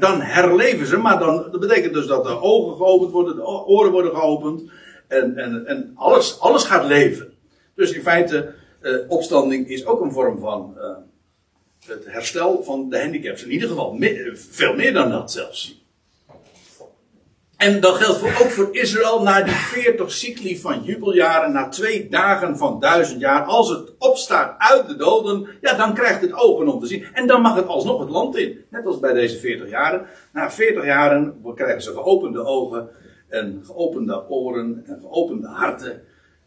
[0.01, 0.97] dan herleven ze.
[0.97, 4.71] Maar dan, dat betekent dus dat de ogen geopend worden, de oren worden geopend
[5.09, 7.33] en, en, en alles, alles gaat leven.
[7.75, 10.97] Dus in feite, eh, opstanding is ook een vorm van eh,
[11.87, 13.45] het herstel van de handicaps.
[13.45, 13.99] In ieder geval
[14.35, 15.82] veel meer dan dat zelfs.
[17.63, 22.09] En dat geldt voor, ook voor Israël na die 40 cycli van jubeljaren, na twee
[22.09, 23.43] dagen van duizend jaar.
[23.43, 27.05] Als het opstaat uit de doden, ja, dan krijgt het ogen om te zien.
[27.13, 28.65] En dan mag het alsnog het land in.
[28.71, 30.07] Net als bij deze 40 jaren.
[30.33, 32.89] Na 40 jaren krijgen ze geopende ogen
[33.29, 36.03] en geopende oren en geopende harten.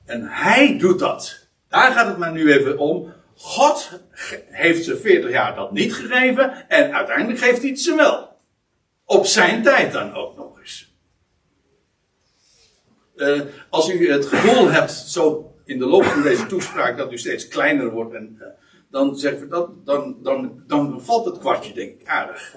[0.06, 1.48] En hij doet dat.
[1.70, 3.14] Daar gaat het maar nu even om.
[3.36, 4.00] God
[4.46, 8.30] heeft ze 40 jaar dat niet gegeven en uiteindelijk geeft hij het ze wel.
[9.06, 10.95] Op zijn tijd dan ook nog eens.
[13.16, 17.18] Eh, als u het gevoel hebt, zo in de loop van deze toespraak, dat u
[17.18, 18.48] steeds kleiner wordt, en, eh,
[18.90, 22.56] dan, zeggen we dat, dan, dan, dan valt het kwartje, denk ik, aardig.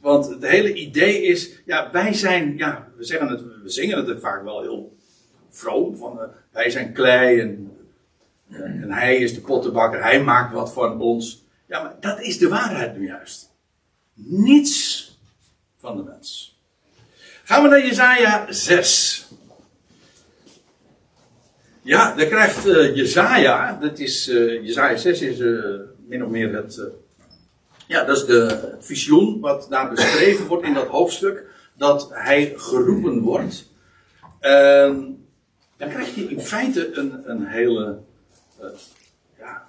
[0.00, 4.20] Want het hele idee is, ja, wij zijn, ja, we, zeggen het, we zingen het
[4.20, 4.96] vaak wel heel
[5.50, 7.76] vroom, van eh, wij zijn klei en,
[8.48, 11.46] en hij is de pottenbakker, hij maakt wat van ons.
[11.66, 13.50] Ja, maar dat is de waarheid nu juist.
[14.14, 15.06] Niets
[15.78, 16.58] van de mens.
[17.44, 19.27] Gaan we naar Jezaja 6.
[21.88, 25.48] Ja, dan krijgt eh Jezaja, dat is, eh Jezaja 6 is eh,
[26.06, 26.80] min of meer het,
[27.86, 31.44] ja, dat is de, visioen wat daar beschreven wordt in dat hoofdstuk,
[31.76, 33.72] dat hij geroepen wordt.
[34.40, 35.00] Ehm,
[35.76, 37.98] dan krijg je in feite een, een hele,
[39.38, 39.68] ja,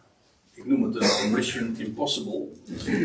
[0.54, 2.48] ik noem het een mission impossible.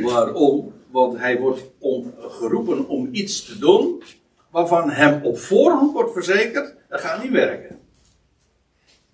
[0.02, 0.72] Waarom?
[0.90, 4.02] Want hij wordt om, geroepen om iets te doen
[4.50, 7.82] waarvan hem op voorhand wordt verzekerd, dat gaat niet werken.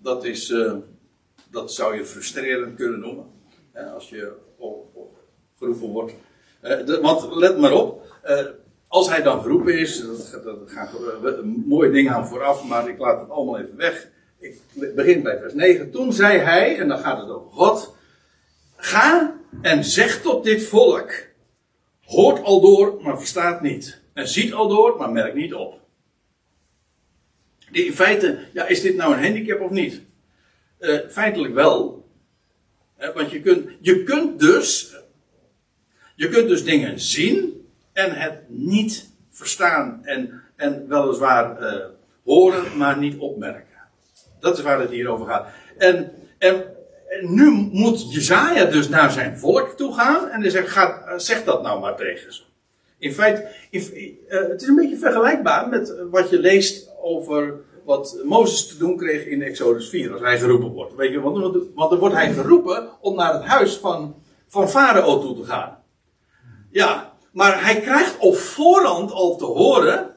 [0.01, 0.73] Dat, is, eh,
[1.49, 3.25] dat zou je frustrerend kunnen noemen.
[3.71, 4.33] Hè, als je
[5.61, 6.13] geroepen wordt.
[6.61, 8.45] Eh, want let maar op, eh,
[8.87, 11.31] als hij dan geroepen is, dat, dat gaan eh,
[11.65, 14.09] mooie dingen aan vooraf, maar ik laat het allemaal even weg.
[14.39, 14.61] Ik
[14.95, 15.91] begin bij vers 9.
[15.91, 17.95] Toen zei hij, en dan gaat het over God,
[18.75, 21.11] ga en zeg tot dit volk,
[22.03, 24.01] hoort al door, maar verstaat niet.
[24.13, 25.79] En ziet al door, maar merkt niet op.
[27.71, 30.01] In feite, ja, is dit nou een handicap of niet?
[30.77, 32.05] Eh, feitelijk wel.
[32.97, 34.95] Hè, want je kunt, je kunt dus.
[36.15, 39.99] Je kunt dus dingen zien en het niet verstaan.
[40.03, 41.85] En, en weliswaar eh,
[42.23, 43.79] horen, maar niet opmerken.
[44.39, 45.47] Dat is waar het hier over gaat.
[45.77, 46.63] En En,
[47.21, 50.29] nu moet Jezaja dus naar zijn volk toe gaan.
[50.29, 52.41] En hij zegt, ga, zeg dat nou maar tegen ze.
[52.97, 53.47] In feite,
[54.27, 59.25] het is een beetje vergelijkbaar met wat je leest over wat Mozes te doen kreeg
[59.25, 60.95] in Exodus 4, als hij geroepen wordt.
[60.95, 61.37] Weet je, want,
[61.75, 64.15] want dan wordt hij geroepen om naar het huis van,
[64.47, 65.77] van Farao toe te gaan.
[66.69, 70.15] Ja, maar hij krijgt op voorhand al te horen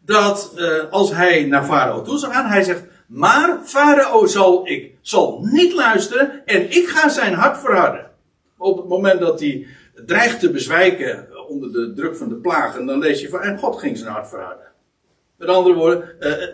[0.00, 4.94] dat uh, als hij naar Farao toe zal gaan, hij zegt, maar Farao zal, ik,
[5.00, 8.10] zal niet luisteren en ik ga zijn hart verharden.
[8.58, 9.66] Op het moment dat hij
[10.06, 13.78] dreigt te bezwijken onder de druk van de plagen, dan lees je van, en God
[13.78, 14.73] ging zijn hart verharden.
[15.46, 16.48] Met andere woorden, uh,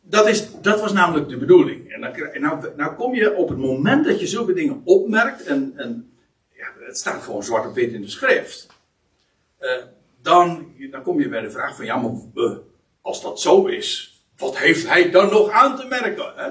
[0.00, 1.92] dat, is, dat was namelijk de bedoeling.
[1.92, 5.72] En dan, nou, nou kom je op het moment dat je zulke dingen opmerkt, en,
[5.76, 6.12] en
[6.56, 8.66] ja, het staat gewoon zwart op wit in de schrift,
[9.60, 9.70] uh,
[10.22, 12.12] dan, dan kom je bij de vraag van, ja, maar
[13.00, 16.32] als dat zo is, wat heeft hij dan nog aan te merken?
[16.36, 16.50] Hè?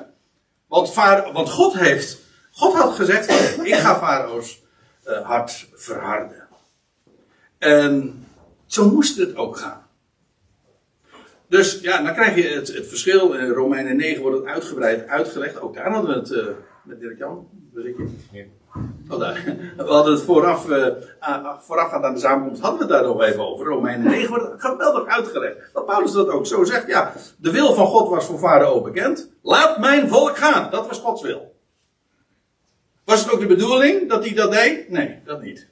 [0.67, 0.93] Want,
[1.33, 2.19] want God heeft,
[2.51, 3.29] God had gezegd,
[3.67, 4.63] ik ga Farao's
[5.23, 6.47] hart verharden.
[7.57, 8.25] En
[8.65, 9.80] zo moest het ook gaan.
[11.51, 13.33] Dus ja, dan krijg je het, het verschil.
[13.33, 15.61] In Romeinen 9 wordt het uitgebreid uitgelegd.
[15.61, 16.45] Ook daar hadden we het uh,
[16.83, 17.47] met Dirk Jan.
[18.31, 18.43] Ja.
[19.09, 19.43] Oh, daar.
[19.77, 20.87] We hadden het vooraf, uh,
[21.59, 23.65] voorafgaand aan de samenkomst, hadden we het daar nog even over.
[23.65, 25.55] Romeinen 9 wordt geweldig uitgelegd.
[25.73, 26.87] Dat Paulus dat ook zo zegt.
[26.87, 29.31] Ja, de wil van God was voor Farao bekend.
[29.41, 30.71] Laat mijn volk gaan.
[30.71, 31.55] Dat was Gods wil.
[33.05, 34.89] Was het ook de bedoeling dat hij dat deed?
[34.89, 35.67] Nee, dat niet.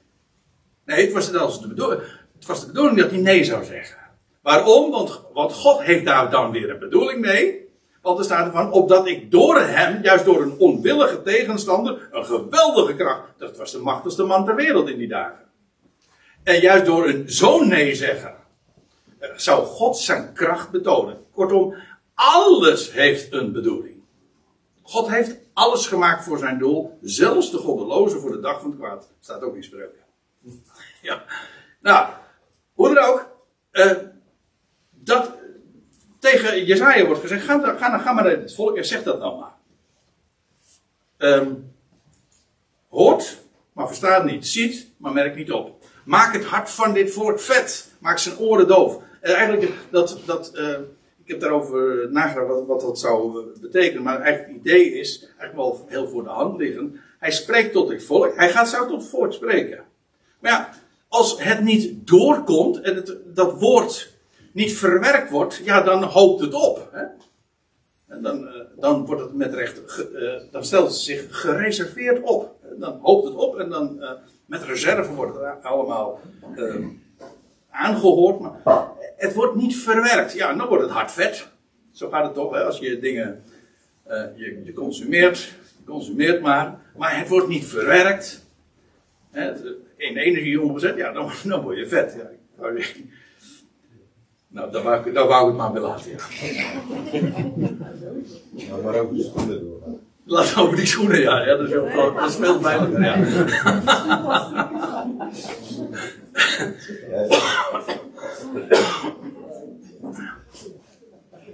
[0.84, 2.02] Nee, het was, de bedoeling,
[2.34, 4.00] het was de bedoeling dat hij nee zou zeggen.
[4.42, 4.90] Waarom?
[5.32, 7.68] Want, God heeft daar dan weer een bedoeling mee.
[8.02, 12.94] Want er staat ervan, opdat ik door hem, juist door een onwillige tegenstander, een geweldige
[12.94, 15.44] kracht, dat was de machtigste man ter wereld in die dagen.
[16.42, 18.34] En juist door een zo'n nee zeggen,
[19.18, 21.24] eh, zou God zijn kracht betonen.
[21.32, 21.74] Kortom,
[22.14, 24.02] alles heeft een bedoeling.
[24.82, 28.78] God heeft alles gemaakt voor zijn doel, zelfs de goddeloze voor de dag van het
[28.78, 29.12] kwaad.
[29.20, 30.00] Staat ook in spreuken.
[31.02, 31.24] Ja.
[31.80, 32.08] Nou,
[32.72, 33.28] hoe dan ook.
[33.72, 33.92] Uh,
[35.10, 35.30] dat
[36.18, 39.38] tegen Jezaja wordt gezegd: ga, ga, ga maar naar het volk en zeg dat nou
[39.38, 39.54] maar.
[41.18, 41.72] Um,
[42.88, 43.38] hoort,
[43.72, 44.46] maar verstaat niet.
[44.46, 45.84] Ziet, maar merkt niet op.
[46.04, 47.92] Maak het hart van dit volk vet.
[47.98, 48.98] Maak zijn oren doof.
[49.20, 50.68] En eigenlijk, dat, dat, uh,
[51.24, 54.02] ik heb daarover nagedacht wat, wat dat zou betekenen.
[54.02, 56.96] Maar eigenlijk het idee is, eigenlijk wel heel voor de hand liggend.
[57.18, 58.36] Hij spreekt tot dit volk.
[58.36, 59.84] Hij gaat zo tot het volk spreken.
[60.38, 60.70] Maar ja,
[61.08, 64.18] als het niet doorkomt en het, dat woord
[64.52, 66.88] niet verwerkt wordt, ja, dan hoopt het op.
[66.92, 67.04] Hè?
[68.10, 69.80] En dan, uh, dan wordt het met recht,
[70.12, 72.56] uh, dan stelt het zich gereserveerd op.
[72.78, 74.10] Dan hoopt het op en dan uh,
[74.46, 76.20] met reserve wordt het allemaal
[76.56, 76.88] ehm,
[77.70, 78.40] aangehoord.
[78.40, 80.32] Maar het wordt niet verwerkt.
[80.32, 81.48] Ja, dan wordt het hard vet.
[81.92, 82.64] Zo gaat het toch, hè?
[82.64, 83.42] als je dingen,
[84.36, 85.38] je, je, consumeert,
[85.78, 88.46] je consumeert maar, maar het wordt niet verwerkt.
[89.30, 89.52] Hè?
[89.96, 92.16] In energie omgezet, ja, dan, dan word je vet.
[92.16, 92.70] Ja,
[94.50, 96.16] nou, dan wou, ik, dan wou ik het maar bij laten, ja.
[98.68, 99.98] Nou, maar over die schoenen doorgaan.
[100.24, 101.40] Laat over die schoenen, ja.
[101.40, 101.74] ja dat, is
[102.16, 103.16] dat speelt bijna, ja.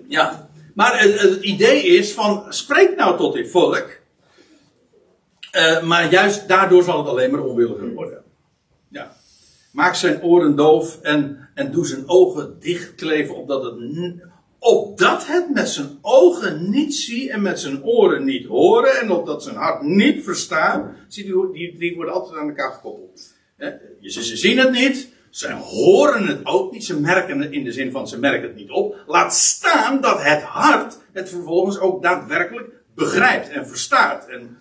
[0.08, 3.88] Ja, maar het, het, idee is van, spreek nou tot dit volk.
[5.52, 8.24] Uh, maar juist daardoor zal het alleen maar onwilliger worden.
[9.76, 13.74] Maak zijn oren doof en, en doe zijn ogen dichtkleven, opdat het,
[14.58, 19.42] opdat het met zijn ogen niet zie en met zijn oren niet horen en opdat
[19.42, 20.86] zijn hart niet verstaat.
[21.08, 23.34] Die, die worden altijd aan elkaar gekoppeld.
[24.00, 27.72] Ze, ze zien het niet, ze horen het ook niet, ze merken het in de
[27.72, 28.96] zin van ze merken het niet op.
[29.06, 34.56] Laat staan dat het hart het vervolgens ook daadwerkelijk begrijpt en verstaat en,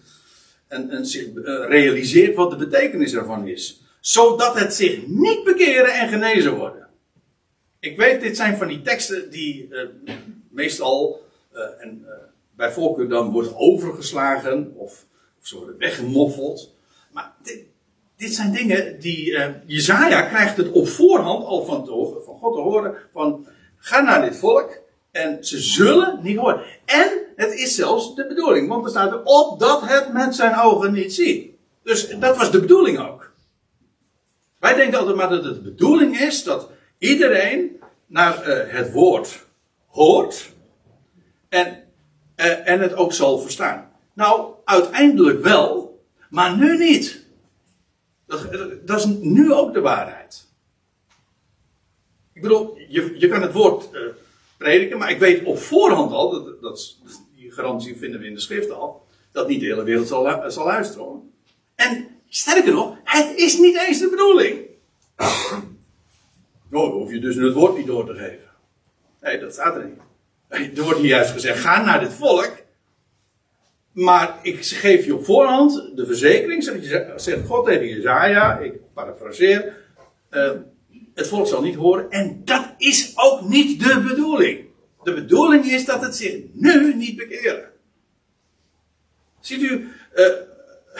[0.67, 5.93] en, en zich eh, realiseert wat de betekenis ervan is zodat het zich niet bekeren
[5.93, 6.87] en genezen worden.
[7.79, 9.81] Ik weet, dit zijn van die teksten die uh,
[10.49, 11.23] meestal
[11.79, 12.11] en, uh,
[12.55, 15.05] bij voorkeur dan worden overgeslagen of,
[15.39, 16.73] of ze worden weggemoffeld.
[17.11, 17.63] Maar dit,
[18.17, 22.61] dit zijn dingen die Jezaja krijgt het op voorhand al van, te, van God te
[22.61, 24.79] horen van ga naar dit volk
[25.11, 26.61] en ze zullen niet horen.
[26.85, 30.93] En het is zelfs de bedoeling, want er staat erop dat het met zijn ogen
[30.93, 31.49] niet ziet.
[31.83, 33.24] Dus dat was de bedoeling ook.
[34.59, 39.45] Wij denken altijd maar dat het de bedoeling is dat iedereen naar uh, het woord
[39.87, 40.53] hoort
[41.49, 41.83] en,
[42.37, 43.91] uh, en het ook zal verstaan.
[44.13, 47.25] Nou, uiteindelijk wel, maar nu niet.
[48.27, 48.47] Dat,
[48.85, 50.45] dat is nu ook de waarheid.
[52.33, 53.89] Ik bedoel, je, je kan het woord
[54.57, 56.97] prediken, maar ik weet op voorhand al, dat, dat,
[57.35, 60.65] die garantie vinden we in de schrift al, dat niet de hele wereld zal, zal
[60.65, 61.33] luisteren.
[61.75, 64.59] En sterker nog, het is niet eens de bedoeling.
[66.69, 68.49] Nou, dan hoef je dus het woord niet door te geven.
[69.21, 70.77] Nee, dat staat er niet.
[70.77, 72.51] Er wordt hier juist gezegd, ga naar dit volk.
[73.91, 76.63] Maar ik geef je op voorhand de verzekering,
[77.15, 79.77] zegt God tegen Jezaja, ik parafraseer,
[80.31, 80.51] uh,
[81.13, 82.09] het volk zal niet horen.
[82.09, 84.65] En dat is ook niet de bedoeling.
[85.03, 87.69] De bedoeling is dat het zich nu niet bekeren.
[89.39, 90.25] Ziet u uh,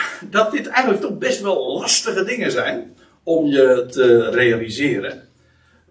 [0.30, 5.30] dat dit eigenlijk toch best wel lastige dingen zijn om je te realiseren.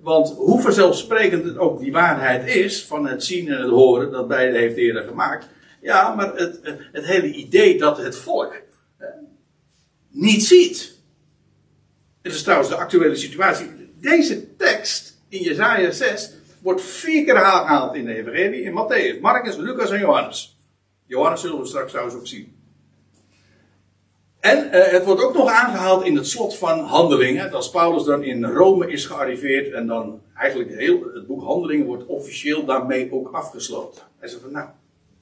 [0.01, 4.29] Want hoe vanzelfsprekend het ook die waarheid is van het zien en het horen, dat
[4.29, 5.49] beide heeft eerder gemaakt.
[5.81, 6.61] Ja, maar het,
[6.93, 8.63] het hele idee dat het volk
[10.15, 10.93] niet ziet.
[12.23, 13.71] Het is trouwens de actuele situatie.
[14.01, 16.31] Deze tekst in Jezaja 6
[16.63, 20.57] wordt vier keer aangehaald in de Evangelie, in Matthäus, Marcus, Lucas en Johannes.
[21.07, 22.54] Johannes zullen we straks trouwens ook zien.
[24.45, 27.53] En uh, het wordt ook nog aangehaald in het slot van Handelingen.
[27.53, 32.07] Als Paulus dan in Rome is gearriveerd en dan eigenlijk heel, het boek Handelingen wordt
[32.07, 34.03] officieel daarmee ook afgesloten.
[34.19, 34.69] Hij zegt van nou,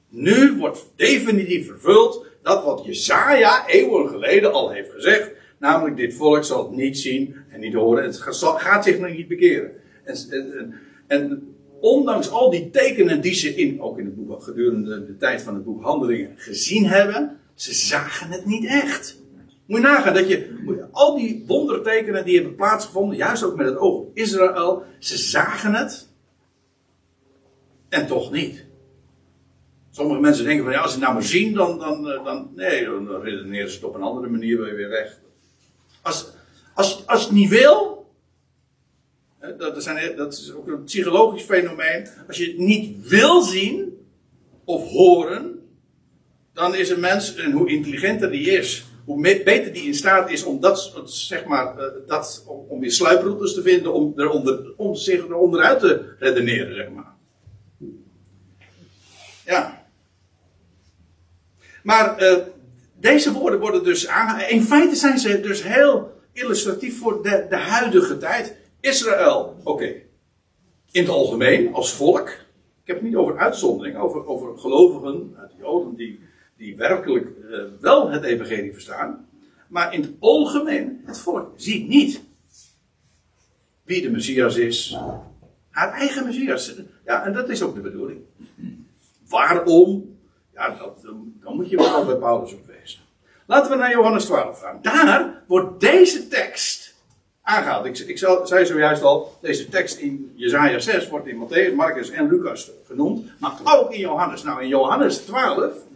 [0.08, 5.30] nu wordt definitief vervuld dat wat Jezaja eeuwen geleden al heeft gezegd.
[5.58, 8.04] Namelijk dit volk zal het niet zien en niet horen.
[8.04, 9.70] Het gaat zich nog niet bekeren.
[10.04, 10.74] En, en,
[11.06, 15.42] en ondanks al die tekenen die ze in, ook in het boek gedurende de tijd
[15.42, 19.20] van het boek Handelingen gezien hebben ze zagen het niet echt.
[19.66, 23.76] Moet je nagaan dat je, al die wondertekenen die hebben plaatsgevonden, juist ook met het
[23.76, 26.08] oog op Israël, ze zagen het
[27.88, 28.64] en toch niet.
[29.90, 32.50] Sommige mensen denken van ja, als ze het nou maar zien, dan, dan, eh, dan
[32.54, 35.18] nee, dan redeneren ze het op een andere manier weer weg.
[36.02, 36.32] Als,
[36.74, 38.06] als, als je het niet wil,
[39.58, 44.06] dat, zijn, dat is ook een psychologisch fenomeen, als je het niet wil zien
[44.64, 45.51] of horen,
[46.52, 50.44] dan is een mens, en hoe intelligenter die is, hoe beter die in staat is
[50.44, 55.24] om dat, zeg maar, eh, dat, om, weer sluiproutes te vinden, om, eronder, om zich
[55.24, 57.14] eronderuit te redeneren, zeg maar.
[59.44, 59.86] Ja.
[61.82, 62.36] Maar uh,
[63.00, 64.50] deze woorden worden dus aangehaald.
[64.50, 68.56] In feite zijn ze dus heel illustratief voor de, de huidige tijd.
[68.80, 69.94] Israël, oké.
[70.90, 72.28] In het algemeen, als volk.
[72.28, 76.20] Ik heb het niet over uitzondering, over, over gelovigen uit de Joden die
[76.62, 79.28] die werkelijk uh, wel het evangelie verstaan.
[79.68, 82.22] Maar in het algemeen, het volk ziet niet
[83.84, 84.98] wie de Messias is.
[85.70, 86.74] Haar eigen Messias.
[87.04, 88.20] Ja, en dat is ook de bedoeling.
[89.28, 90.16] Waarom?
[90.54, 91.00] Ja, dat,
[91.40, 93.00] dan moet je wel bij Paulus op wezen.
[93.46, 94.78] Laten we naar Johannes 12 gaan.
[94.82, 96.94] Daar wordt deze tekst
[97.42, 97.84] aangehaald.
[97.84, 102.28] Ik, ik zei zojuist al, deze tekst in Jezaja 6 wordt in Matthäus, Marcus en
[102.28, 103.26] Lucas genoemd.
[103.38, 104.42] Maar ook in Johannes.
[104.42, 105.90] Nou, in Johannes 12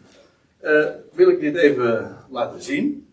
[0.62, 3.08] uh, wil ik dit even laten zien.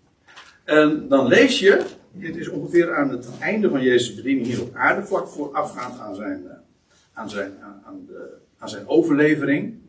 [0.63, 4.75] En dan lees je, dit is ongeveer aan het einde van Jezus' bediening hier op
[4.75, 6.55] aarde, vlak voorafgaand aan zijn, eh,
[7.13, 7.53] aan zijn,
[7.85, 9.81] aan, de, aan zijn overlevering.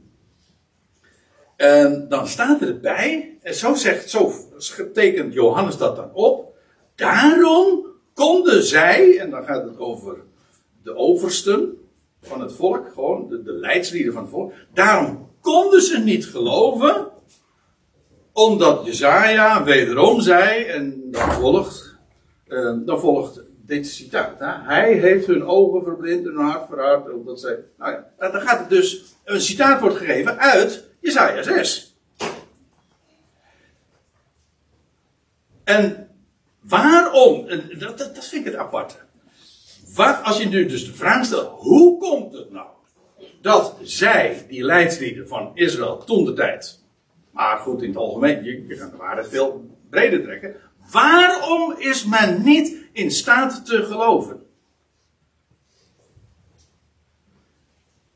[1.57, 4.33] En dan staat erbij, en zo zegt, zo
[4.93, 6.57] tekent Johannes dat dan op.
[6.95, 10.17] Daarom konden zij, en dan gaat het over
[10.83, 11.79] de oversten
[12.23, 14.53] van het volk, gewoon de, de leidslieden van het volk.
[14.73, 17.13] Daarom konden ze niet geloven
[18.35, 21.97] omdat Jezaja wederom zei, en dan volgt,
[22.49, 24.39] uh, dan volgt dit citaat.
[24.39, 24.75] Hè?
[24.75, 27.13] Hij heeft hun ogen verblind en hun hart verhard.
[27.13, 31.97] Omdat zij, nou ja, dan gaat het dus, een citaat wordt gegeven uit Jezaja 6.
[35.65, 36.09] En
[36.61, 38.95] waarom, dat, dat, dat vind ik het aparte.
[39.95, 42.67] Wat, als je nu dus de vraag stelt, hoe komt het nou
[43.41, 46.84] dat zij, die leidslieden van Israël toen de tijd,
[47.35, 50.57] maar goed, in het algemeen, je, je kan de waarheid veel breder trekken.
[50.91, 54.47] Waarom is men niet in staat te geloven?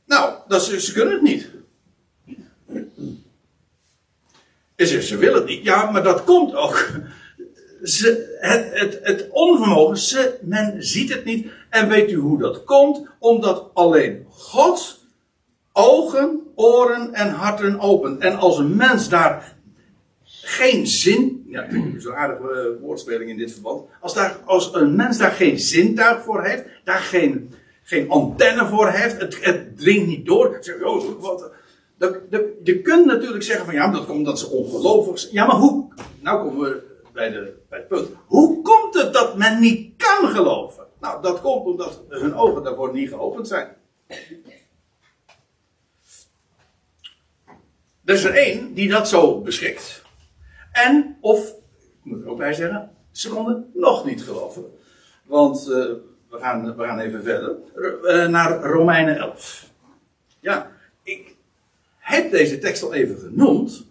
[0.06, 1.50] Nou, dat ze, kunnen het niet.
[4.76, 5.64] Ze, ze willen het niet.
[5.64, 6.90] Ja, maar dat komt ook.
[7.80, 11.50] Het, het, het onvermogen, ze, men ziet het niet.
[11.70, 13.08] En weet u hoe dat komt?
[13.18, 14.97] Omdat alleen God
[15.78, 18.20] ogen, oren en harten open.
[18.20, 19.56] En als een mens daar
[20.24, 21.66] geen zin, ja,
[21.98, 23.88] zo'n aardige uh, woordspeling in dit verband.
[24.00, 28.88] Als, daar, als een mens daar geen zintuig voor heeft, daar geen, geen antenne voor
[28.88, 30.60] heeft, het, het dringt niet door.
[30.82, 31.02] Oh,
[32.62, 35.32] je kunt natuurlijk zeggen van ja, dat komt omdat ze ongelovig zijn.
[35.32, 35.92] Ja, maar hoe?
[36.20, 38.08] Nou komen we bij, de, bij het punt.
[38.26, 40.84] Hoe komt het dat men niet kan geloven?
[41.00, 43.68] Nou, dat komt omdat hun ogen daarvoor niet geopend zijn.
[48.08, 50.02] Er is er één die dat zo beschikt.
[50.72, 51.54] En, of, ik
[52.02, 54.64] moet er ook bij zeggen, ze konden nog niet geloven.
[55.24, 55.74] Want uh,
[56.30, 57.56] we, gaan, we gaan even verder.
[58.02, 59.70] Uh, naar Romeinen 11.
[60.40, 60.70] Ja,
[61.02, 61.34] ik
[61.96, 63.84] heb deze tekst al even genoemd.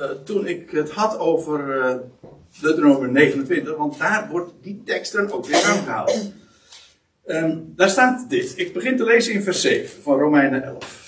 [0.00, 1.96] Uh, toen ik het had over uh,
[2.60, 6.32] Deuteronomium 29, want daar wordt die tekst dan ook weer aangehaald.
[7.26, 8.58] Um, daar staat dit.
[8.58, 11.02] Ik begin te lezen in vers 7 van Romeinen 11.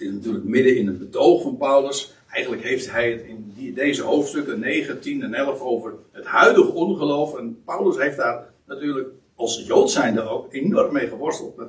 [0.00, 2.12] Dit is natuurlijk midden in het betoog van Paulus.
[2.30, 7.36] Eigenlijk heeft hij het in deze hoofdstukken 9, 10 en 11 over het huidige ongeloof.
[7.36, 11.60] En Paulus heeft daar natuurlijk als Jood zijnde ook enorm mee geworsteld.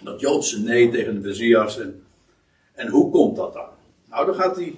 [0.00, 1.80] Dat Joodse nee tegen de Messias.
[1.80, 2.02] En,
[2.72, 3.68] en hoe komt dat dan?
[4.10, 4.74] Nou, dan gaat hij.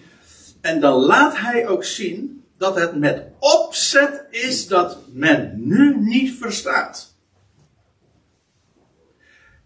[0.60, 6.34] En dan laat hij ook zien dat het met opzet is dat men nu niet
[6.38, 7.14] verstaat.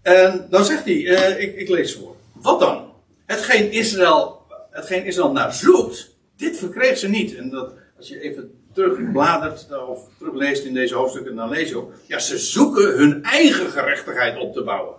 [0.03, 2.17] En dan zegt hij, uh, ik, ik lees voor.
[2.33, 2.88] Wat dan?
[3.29, 7.35] Hetgeen Israël, hetgeen Israël naar zoekt, dit verkreeg ze niet.
[7.35, 11.93] En dat, als je even terugbladert of terugleest in deze hoofdstukken, dan lees je ook.
[12.07, 14.97] Ja, ze zoeken hun eigen gerechtigheid op te bouwen.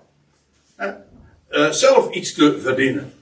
[1.49, 3.13] Uh, zelf iets te verdienen.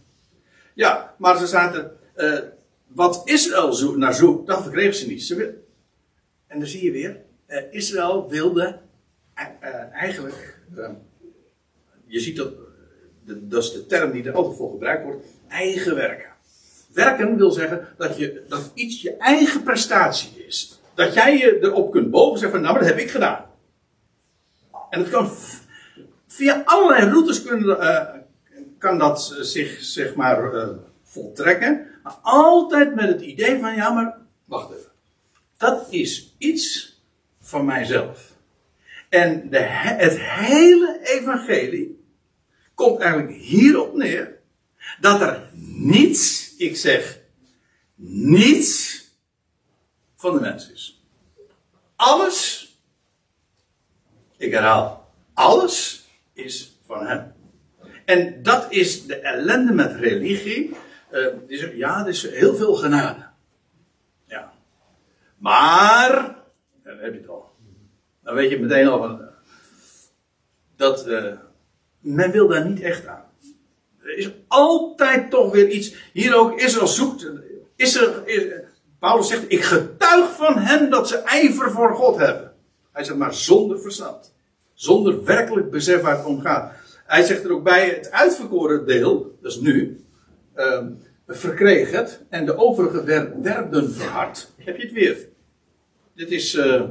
[0.74, 1.92] Ja, maar ze zaten.
[2.18, 2.40] Uh,
[2.88, 5.24] wat Israël naar zoekt, dat verkregen ze niet.
[5.24, 5.58] Ze
[6.48, 7.22] en dan zie je weer.
[7.48, 8.80] Uh, Israël wilde
[9.92, 10.60] eigenlijk.
[12.06, 12.67] je ziet dat.
[13.28, 15.26] Dat is de term die er altijd voor gebruikt wordt.
[15.48, 16.30] Eigen werken.
[16.94, 20.80] Werken wil zeggen dat, je, dat iets je eigen prestatie is.
[20.94, 23.46] Dat jij je erop kunt bogen en zeggen van, nou, dat heb ik gedaan.
[24.90, 25.32] En dat kan
[26.28, 28.04] via allerlei routes kunnen, uh,
[28.78, 30.68] kan dat zich, zeg maar, uh,
[31.04, 31.88] voltrekken.
[32.04, 34.92] Maar altijd met het idee van, ja, maar wacht even.
[35.58, 36.96] Dat is iets
[37.42, 38.32] van mijzelf.
[39.10, 41.97] En de, het hele evangelie
[42.78, 44.40] komt eigenlijk hierop neer
[45.00, 47.20] dat er niets, ik zeg
[47.96, 49.02] niets,
[50.16, 51.04] van de mens is.
[51.96, 52.72] Alles,
[54.38, 57.34] ik herhaal, alles is van hem.
[58.06, 60.76] En dat is de ellende met religie.
[61.48, 63.28] Is, ja, er is heel veel genade.
[64.26, 64.54] Ja.
[65.38, 66.38] Maar,
[66.84, 67.52] dan heb je het al.
[68.24, 69.30] Dan weet je meteen al van.
[70.76, 71.34] Dat uh,
[72.00, 73.26] men wil daar niet echt aan.
[74.02, 75.96] Er is altijd toch weer iets.
[76.14, 77.32] Hier ook Israël zoekt.
[77.76, 78.54] Is er, is,
[79.00, 82.54] Paulus zegt: Ik getuig van hen dat ze ijver voor God hebben.
[82.92, 84.34] Hij zegt maar zonder verstand.
[84.74, 86.72] Zonder werkelijk besef waar het om gaat.
[87.06, 90.06] Hij zegt er ook bij: Het uitverkoren deel, dat is nu.
[90.56, 90.86] Uh,
[91.28, 92.22] verkreeg het.
[92.30, 93.04] En de overige
[93.42, 94.52] werden verhard.
[94.58, 95.28] Heb je het weer?
[96.16, 96.56] Dit is.
[96.56, 96.84] Uh,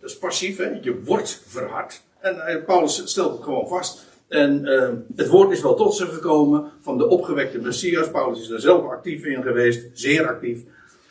[0.00, 0.78] dat is passief, hè?
[0.80, 2.02] Je wordt verhard.
[2.20, 4.06] En uh, Paulus stelt het gewoon vast.
[4.28, 8.10] En uh, het woord is wel tot ze gekomen van de opgewekte Messias.
[8.10, 10.62] Paulus is er zelf actief in geweest, zeer actief.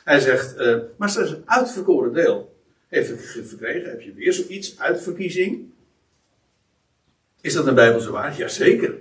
[0.03, 2.55] Hij zegt, uh, maar dat is een uitverkoren deel.
[2.87, 5.69] Heeft verkregen, heb je weer zoiets, uitverkiezing.
[7.41, 8.37] Is dat een Bijbelse waarheid?
[8.37, 8.95] Jazeker.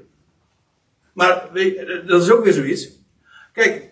[1.12, 1.48] Maar
[2.06, 2.90] dat is ook weer zoiets.
[3.52, 3.90] Kijk,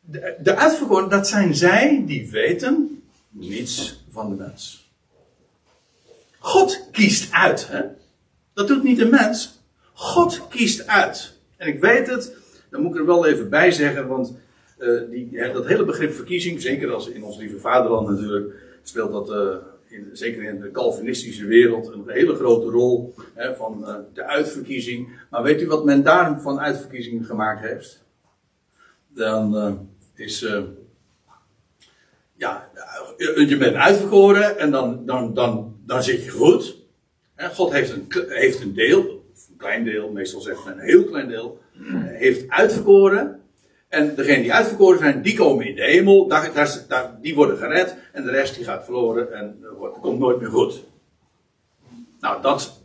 [0.00, 4.79] de, de uitverkoren, dat zijn zij die weten niets van de mens.
[6.42, 7.82] God kiest uit, hè?
[8.54, 9.60] Dat doet niet de mens.
[9.92, 11.32] God kiest uit.
[11.56, 12.36] En ik weet het,
[12.70, 14.34] dan moet ik er wel even bij zeggen, want
[14.78, 19.30] uh, die, dat hele begrip verkiezing, zeker als in ons lieve vaderland natuurlijk, speelt dat
[19.30, 19.56] uh,
[19.88, 25.08] in, zeker in de Calvinistische wereld een hele grote rol hè, van uh, de uitverkiezing.
[25.30, 28.04] Maar weet u wat men daar van uitverkiezing gemaakt heeft?
[29.08, 29.78] Dan
[30.14, 30.46] is.
[32.36, 32.70] ja,
[33.16, 36.76] je bent uitverkoren en dan, dan, dan, dan zit je goed.
[37.54, 41.28] God heeft een, heeft een deel, een klein deel, meestal zegt men een heel klein
[41.28, 41.60] deel,
[42.06, 43.40] heeft uitverkoren.
[43.88, 47.96] En degenen die uitverkoren zijn, die komen in de hemel, daar, daar, die worden gered.
[48.12, 50.82] En de rest die gaat verloren en wordt, komt nooit meer goed.
[52.20, 52.80] Nou, dat,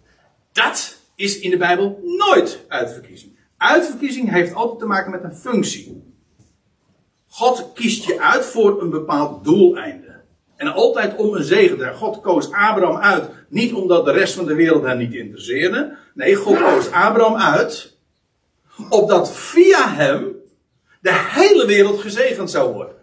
[0.52, 3.38] dat is in de Bijbel nooit uitverkiezing.
[3.58, 6.04] Uitverkiezing heeft altijd te maken met een functie.
[7.28, 10.05] God kiest je uit voor een bepaald doeleinde.
[10.56, 11.96] En altijd om een zegen.
[11.96, 13.30] God koos Abraham uit.
[13.50, 15.98] Niet omdat de rest van de wereld hem niet interesseerde.
[16.14, 17.98] Nee, God koos Abraham uit.
[18.90, 20.36] Opdat via hem
[21.02, 22.96] de hele wereld gezegend zou worden.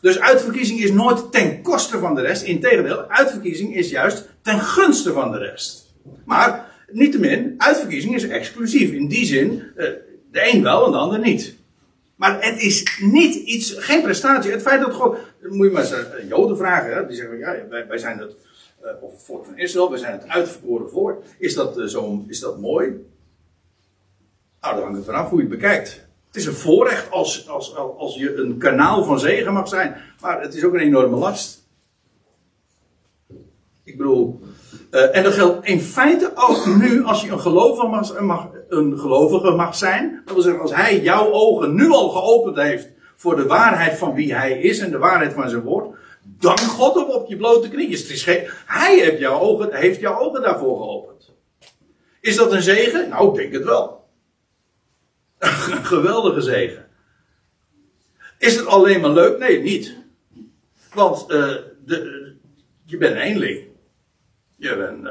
[0.00, 2.42] Dus uitverkiezing is nooit ten koste van de rest.
[2.42, 5.94] Integendeel, uitverkiezing is juist ten gunste van de rest.
[6.24, 8.90] Maar, niettemin, uitverkiezing is exclusief.
[8.90, 9.86] In die zin, eh,
[10.32, 11.56] de een wel en de ander niet.
[12.16, 14.50] Maar het is niet iets, geen prestatie.
[14.50, 17.06] Het feit dat God, moet je maar eens Joden vragen, hè?
[17.06, 17.56] die zeggen, ja,
[17.88, 18.34] wij, zijn het,
[18.80, 21.22] eh, of het volk van Israël, wij zijn het uitverkoren volk.
[21.38, 22.86] Is dat, uh, zo, is dat mooi?
[24.60, 26.04] Nou, dan hangt het vanaf hoe je het bekijkt.
[26.26, 30.40] Het is een voorrecht als, als, als je een kanaal van zegen mag zijn, maar
[30.40, 31.64] het is ook een enorme last.
[33.84, 34.40] Ik bedoel,
[34.90, 38.98] uh, en dat geldt in feite ook nu als je een gelovige mag, mag, een
[38.98, 40.22] gelovige mag zijn.
[40.24, 44.14] Dat wil zeggen, als hij jouw ogen nu al geopend heeft voor de waarheid van
[44.14, 45.96] wie hij is en de waarheid van zijn woord.
[46.22, 47.90] Dank God hem op je blote knieën.
[47.90, 51.32] Het is geen, hij heeft jouw, ogen, heeft jouw ogen daarvoor geopend.
[52.20, 53.08] Is dat een zegen?
[53.08, 54.04] Nou, ik denk het wel.
[55.38, 56.86] Een geweldige zegen.
[58.38, 59.38] Is het alleen maar leuk?
[59.38, 59.96] Nee, niet.
[60.94, 61.54] Want uh,
[61.84, 62.32] de,
[62.84, 63.66] je bent een eenling.
[64.56, 65.08] Je bent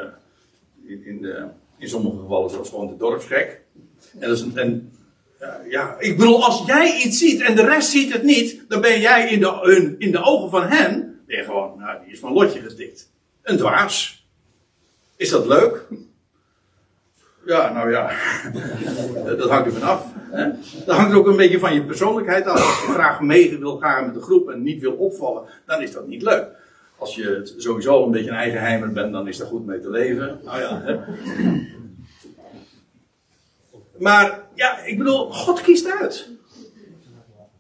[0.85, 1.47] in, in, de,
[1.77, 3.61] in, sommige gevallen zelfs gewoon de dorpsgek.
[4.19, 4.91] En, is en
[5.69, 8.99] ja, ik bedoel, als jij iets ziet en de rest ziet het niet, dan ben
[8.99, 12.33] jij in de, in de ogen van hen, ben je gewoon, nou, die is van
[12.33, 13.11] lotje gestikt.
[13.41, 14.25] Een dwaas.
[15.15, 15.87] Is dat leuk?
[17.45, 18.11] Ja, nou ja,
[19.37, 20.05] dat hangt er vanaf.
[20.85, 22.59] Dat hangt ook een beetje van je persoonlijkheid af.
[22.59, 25.91] Als je graag mee wil gaan met de groep en niet wil opvallen, dan is
[25.91, 26.47] dat niet leuk.
[26.97, 30.39] Als je sowieso een beetje een eigenheimer bent, dan is daar goed mee te leven.
[30.43, 30.99] Nou ja, hè?
[33.99, 36.29] Maar ja, ik bedoel, God kiest uit.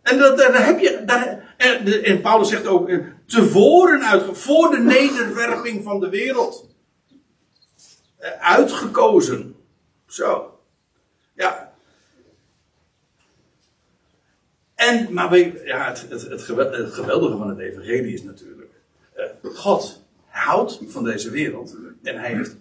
[0.01, 1.03] En dat, daar heb je.
[1.05, 6.69] Daar, en, en, Paulus zegt ook: eh, tevoren uit, voor de nederwerping van de wereld.
[8.17, 9.55] Eh, uitgekozen.
[10.07, 10.59] Zo.
[11.33, 11.73] Ja.
[14.75, 16.41] En, maar weet, ja, het, het, het,
[16.93, 18.54] geweldige van het Evangelie is natuurlijk:
[19.43, 22.55] God houdt van deze wereld en hij heeft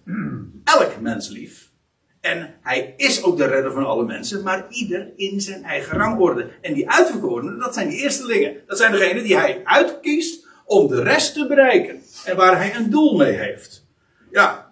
[0.64, 1.72] elk mens lief.
[2.20, 6.48] En hij is ook de redder van alle mensen, maar ieder in zijn eigen rangorde.
[6.60, 8.56] En die uitverkorenen, dat zijn die eerstelingen.
[8.66, 12.00] Dat zijn degenen die hij uitkiest om de rest te bereiken.
[12.24, 13.86] En waar hij een doel mee heeft.
[14.30, 14.70] Ja,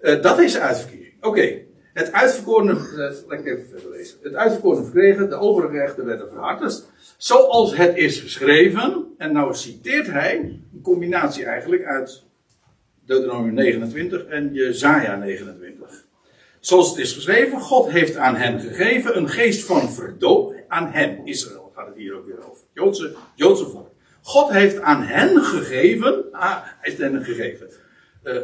[0.00, 1.14] uh, dat is uitverkiezing.
[1.20, 1.58] Oké,
[1.92, 2.98] het uitverkorene, uh,
[3.28, 4.18] laat ik even verder lezen.
[4.22, 6.86] Het uitverkorene verkregen, de overige rechten werden verhard.
[7.16, 12.24] Zoals het is geschreven, en nou citeert hij een combinatie eigenlijk uit
[13.06, 16.04] Deuteronomium 29 en Jezaja 29.
[16.60, 20.64] Zoals het is geschreven, God heeft aan hen gegeven een geest van verdoving.
[20.68, 22.64] Aan hen, Israël gaat het hier ook weer over.
[22.72, 23.90] Joodse, Joodse volk.
[24.22, 26.32] God heeft aan hen gegeven.
[26.32, 27.70] Ah, hij heeft hen gegeven.
[28.22, 28.40] Uh,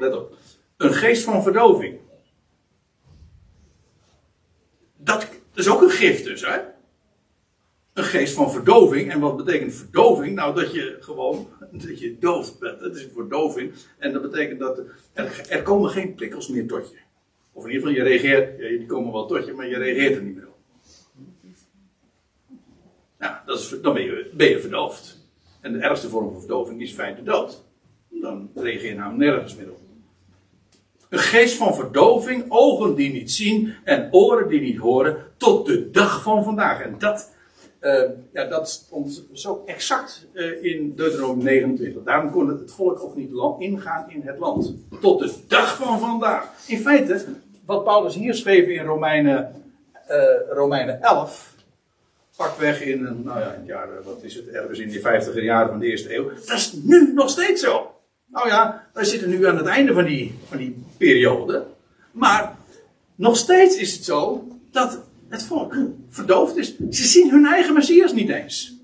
[0.00, 0.36] let op.
[0.76, 2.00] Een geest van verdoving.
[4.96, 6.58] Dat is ook een gift dus, hè?
[7.96, 9.10] Een geest van verdoving.
[9.10, 10.34] En wat betekent verdoving?
[10.34, 12.80] Nou, dat je gewoon, dat je doof bent.
[12.80, 13.72] Dat is verdoving.
[13.98, 14.80] En dat betekent dat
[15.12, 16.96] er, komen geen prikkels meer tot je.
[17.52, 20.22] Of in ieder geval, je reageert, die komen wel tot je, maar je reageert er
[20.22, 20.56] niet meer op.
[23.18, 25.28] Nou, dat is, dan ben je, ben je verdoofd.
[25.60, 27.64] En de ergste vorm van verdoving is feit de dood.
[28.08, 29.80] Dan reageer je namelijk nergens meer op.
[31.08, 35.90] Een geest van verdoving, ogen die niet zien en oren die niet horen, tot de
[35.90, 36.80] dag van vandaag.
[36.80, 37.34] En dat,
[37.86, 42.02] uh, ja, dat stond zo exact uh, in Deuteronomium 29.
[42.02, 44.74] Daarom kon het, volk ook niet ingaan in het land.
[45.00, 46.48] Tot de dag van vandaag.
[46.66, 47.24] In feite,
[47.66, 49.54] wat Paulus hier schreef in Romeinen,
[50.10, 50.16] uh,
[50.50, 51.54] Romeinen 11,
[52.36, 55.68] pakweg in, nou ja, in het jaar, wat is het, ergens in die 50 jaren
[55.68, 56.28] van de eerste eeuw.
[56.46, 57.90] Dat is nu nog steeds zo.
[58.26, 61.64] Nou ja, wij zitten nu aan het einde van die, van die periode.
[62.12, 62.56] Maar
[63.14, 65.00] nog steeds is het zo dat
[65.36, 65.76] het volk
[66.08, 66.76] verdoofd is.
[66.90, 68.74] Ze zien hun eigen Messias niet eens.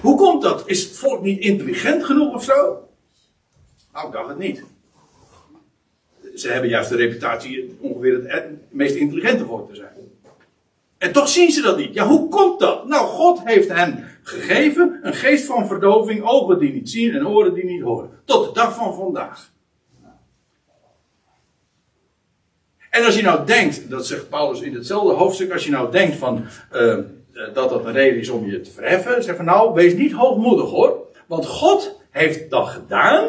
[0.00, 0.62] Hoe komt dat?
[0.66, 2.88] Is het volk niet intelligent genoeg of zo?
[3.92, 4.64] Nou, ik dacht het niet
[6.34, 9.92] ze hebben juist de reputatie ongeveer het meest intelligente volk te zijn.
[10.98, 11.94] En toch zien ze dat niet.
[11.94, 12.86] Ja, hoe komt dat?
[12.86, 17.54] Nou, God heeft hen gegeven een geest van verdoving, ogen die niet zien en oren
[17.54, 18.10] die niet horen.
[18.24, 19.52] Tot de dag van vandaag.
[22.94, 26.16] En als je nou denkt, dat zegt Paulus in hetzelfde hoofdstuk, als je nou denkt
[26.16, 26.98] van uh,
[27.52, 30.70] dat dat een reden is om je te verheffen, zeg van nou, wees niet hoogmoedig
[30.70, 30.98] hoor.
[31.26, 33.28] Want God heeft dat gedaan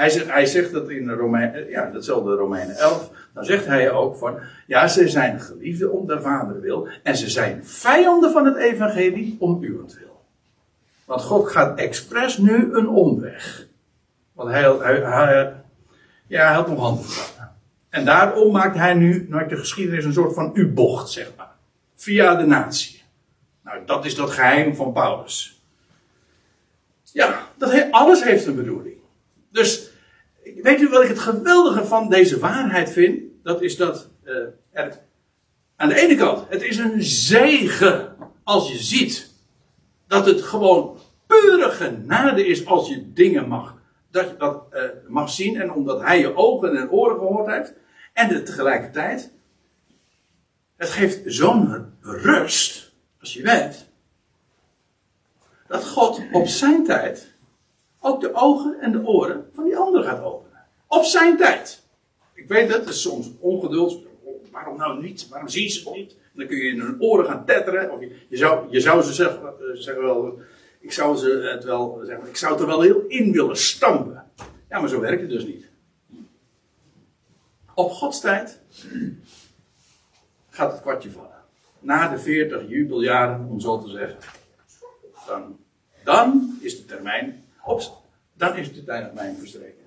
[0.00, 3.10] hij zegt, hij zegt dat in Romein, ja, datzelfde Romeinen 11.
[3.34, 6.88] Dan zegt hij ook van, ja, ze zijn geliefden om de Vader wil.
[7.02, 10.24] En ze zijn vijanden van het evangelie om uwentwil.
[11.04, 13.66] Want God gaat expres nu een omweg.
[14.32, 14.62] Want hij
[16.26, 17.04] ja, hij had nog handen.
[17.90, 21.52] En daarom maakt hij nu, maakt de geschiedenis een soort van U-bocht, zeg maar.
[21.96, 23.02] Via de natie.
[23.64, 25.62] Nou, dat is dat geheim van Paulus.
[27.12, 28.96] Ja, dat alles heeft een bedoeling.
[29.50, 29.90] Dus
[30.62, 33.20] Weet u wat ik het geweldige van deze waarheid vind?
[33.42, 34.08] Dat is dat
[34.72, 34.98] er,
[35.76, 39.30] aan de ene kant, het is een zegen als je ziet
[40.06, 43.78] dat het gewoon pure genade is als je dingen mag
[44.10, 47.72] dat je dat eh, mag zien en omdat hij je ogen en oren gehoord heeft.
[48.12, 49.32] En tegelijkertijd,
[50.76, 53.88] het geeft zo'n rust als je weet
[55.68, 57.32] dat God op zijn tijd
[58.00, 60.58] ook de ogen en de oren van die anderen gaat openen.
[60.86, 61.82] Op zijn tijd.
[62.34, 63.98] Ik weet het, het is soms ongeduld.
[64.50, 65.28] Waarom nou niet?
[65.28, 66.12] Waarom zien ze het niet?
[66.12, 67.92] En dan kun je in hun oren gaan tetteren.
[67.92, 70.38] Of je, je, zou, je zou ze zeggen, eh, zeggen wel,
[70.80, 74.24] ik zou ze het wel zeggen, ik zou het er wel heel in willen stampen.
[74.68, 75.68] Ja, maar zo werkt het dus niet.
[77.74, 78.60] Op Gods tijd
[80.50, 81.28] gaat het kwartje vallen.
[81.78, 84.18] Na de 40 jubeljaren, om zo te zeggen.
[85.26, 85.58] Dan,
[86.04, 87.82] dan is de termijn op,
[88.32, 89.84] dan is de termijn verstreken.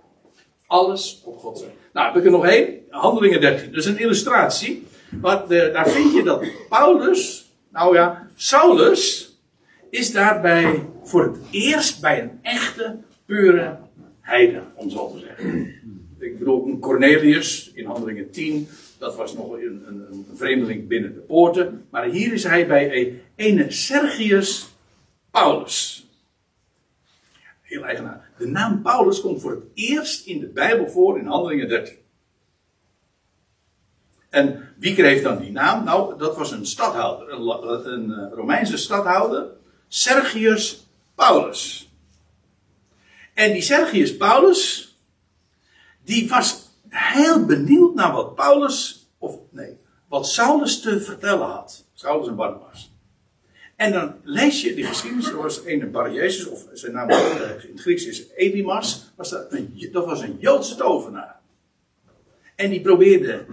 [0.68, 1.74] Alles op Gods tijd.
[1.94, 2.86] Nou, ik er nog één.
[2.90, 3.68] Handelingen 13.
[3.72, 4.88] Dat is een illustratie.
[5.22, 9.33] Maar daar vind je dat Paulus, nou ja, Saulus,
[9.94, 13.78] is daarbij voor het eerst bij een echte, pure
[14.20, 15.76] heiden, om zo te zeggen.
[16.20, 18.68] Ik bedoel, Cornelius in Handelingen 10,
[18.98, 21.86] dat was nog een, een, een vreemdeling binnen de poorten.
[21.90, 24.70] Maar hier is hij bij een ene Sergius
[25.32, 26.08] Paulus.
[27.62, 28.30] Heel eigenaar.
[28.38, 31.96] De naam Paulus komt voor het eerst in de Bijbel voor in Handelingen 13.
[34.30, 35.84] En wie kreeg dan die naam?
[35.84, 39.62] Nou, dat was een stadhouder, een, een eh, Romeinse stadhouder,
[39.94, 41.90] Sergius Paulus.
[43.34, 44.96] En die Sergius Paulus,
[46.04, 49.78] die was heel benieuwd naar wat Paulus, of nee,
[50.10, 51.86] wat Saulus te vertellen had.
[51.94, 52.92] Saulus en Barnabas.
[53.76, 57.18] En dan lees je die geschiedenis, er was een Bar Jezus, of zijn naam in
[57.18, 59.52] het Grieks is Elimas, was dat,
[59.92, 61.40] dat was een Joodse tovenaar.
[62.56, 63.46] En die probeerde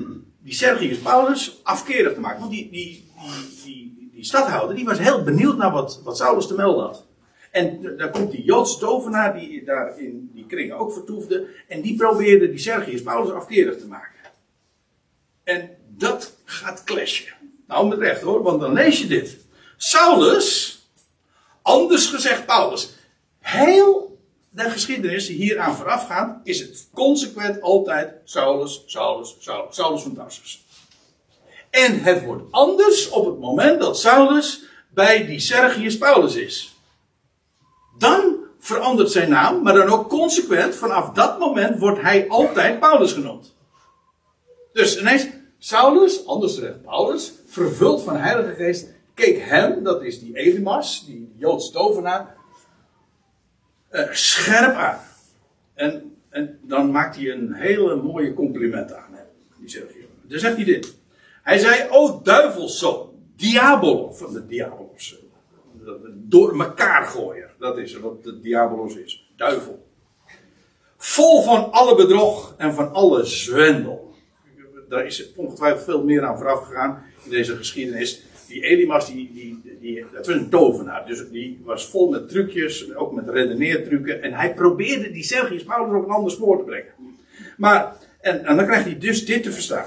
[0.42, 3.89] die Sergius Paulus afkerig te maken, want die, die, die, die,
[4.20, 7.04] die stadhouder die was heel benieuwd naar wat, wat Saulus te melden had.
[7.50, 11.46] En daar komt die Joodse tovenaar die daar in die kring ook vertoefde.
[11.68, 14.20] En die probeerde die Sergius Paulus afkerig te maken.
[15.44, 17.32] En dat gaat clashen.
[17.66, 19.38] Nou, met recht hoor, want dan lees je dit.
[19.76, 20.78] Saulus,
[21.62, 22.94] anders gezegd Paulus,
[23.38, 24.18] heel
[24.50, 30.64] de geschiedenis die hieraan voorafgaat, is het consequent altijd Saulus, Saulus, Saulus, Saulus van Tarsus.
[31.70, 36.74] En het wordt anders op het moment dat Saulus bij die Sergius Paulus is.
[37.98, 43.12] Dan verandert zijn naam, maar dan ook consequent, vanaf dat moment wordt hij altijd Paulus
[43.12, 43.54] genoemd.
[44.72, 45.26] Dus ineens,
[45.58, 51.04] Saulus, anders gezegd Paulus, vervuld van de Heilige Geest, keek hem, dat is die Elimas,
[51.06, 52.36] die Joodse tovenaar,
[53.92, 55.00] uh, scherp aan.
[55.74, 59.26] En, en dan maakt hij een hele mooie compliment aan hem.
[59.58, 59.84] Die zegt,
[60.22, 60.98] dan zegt hij dit.
[61.42, 65.18] Hij zei, o duivelszoon, diabolos, van de diabolos.
[66.14, 67.50] Door elkaar gooien.
[67.58, 69.32] Dat is wat de diabolos is.
[69.36, 69.86] Duivel.
[70.96, 74.14] Vol van alle bedrog en van alle zwendel.
[74.88, 79.78] Daar is ongetwijfeld veel meer aan vooraf gegaan in deze geschiedenis die Elimas, die, die,
[79.80, 81.06] die, dat was een tovenaar.
[81.06, 84.22] Dus die was vol met trucjes, ook met redeneertrucken.
[84.22, 86.92] En hij probeerde die Sergius Paulus op een ander spoor te brengen.
[87.56, 89.86] Maar, en, en dan krijgt hij dus dit te verstaan.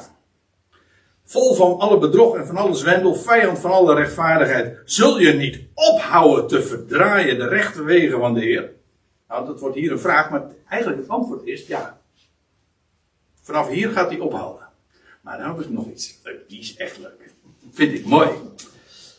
[1.26, 4.78] Vol van alle bedrog en van alle zwendel, vijand van alle rechtvaardigheid.
[4.86, 8.72] Zul je niet ophouden te verdraaien de rechte wegen van de Heer?
[9.28, 12.02] Nou, dat wordt hier een vraag, maar eigenlijk het antwoord is ja.
[13.42, 14.68] Vanaf hier gaat hij ophouden.
[15.22, 16.22] Maar dan heb ik nog iets.
[16.48, 17.34] Die is echt leuk.
[17.72, 18.30] Vind ik mooi.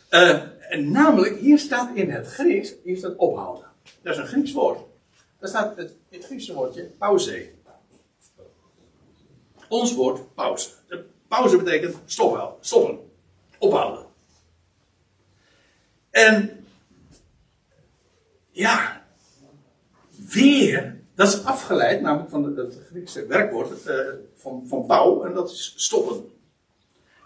[0.09, 3.65] Uh, en namelijk, hier staat in het Grieks, hier staat ophouden.
[4.01, 4.79] Dat is een Grieks woord.
[5.39, 7.49] Daar staat het, het Griekse woordje pauze.
[9.67, 10.69] Ons woord pauze.
[11.35, 12.99] Pauze betekent stoppen, stoppen,
[13.57, 14.05] ophouden.
[16.09, 16.65] En
[18.51, 19.05] ja,
[20.29, 23.95] weer, dat is afgeleid namelijk van het Griekse werkwoord uh,
[24.35, 26.29] van, van pauw en dat is stoppen.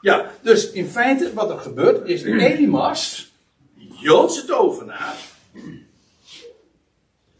[0.02, 3.32] Ja, dus in feite wat er gebeurt is Elimas,
[3.76, 5.18] Joodse tovenaar,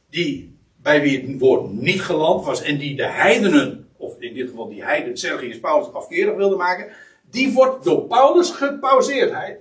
[0.10, 4.50] die bij wie het woord niet geland was en die de heidenen, of in dit
[4.50, 6.92] geval die heiden Sergius Paulus afkerig wilde maken,
[7.30, 9.32] die wordt door Paulus gepauzeerd.
[9.32, 9.60] Hij,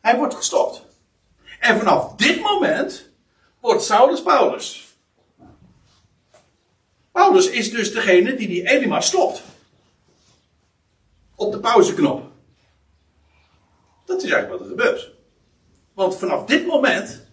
[0.00, 0.84] hij wordt gestopt.
[1.60, 3.10] En vanaf dit moment
[3.60, 4.96] wordt Saulus Paulus.
[7.12, 9.42] Paulus is dus degene die die Elimas stopt
[11.34, 12.30] op de pauzeknop.
[14.04, 15.12] Dat is eigenlijk wat er gebeurt.
[15.94, 17.26] Want vanaf dit moment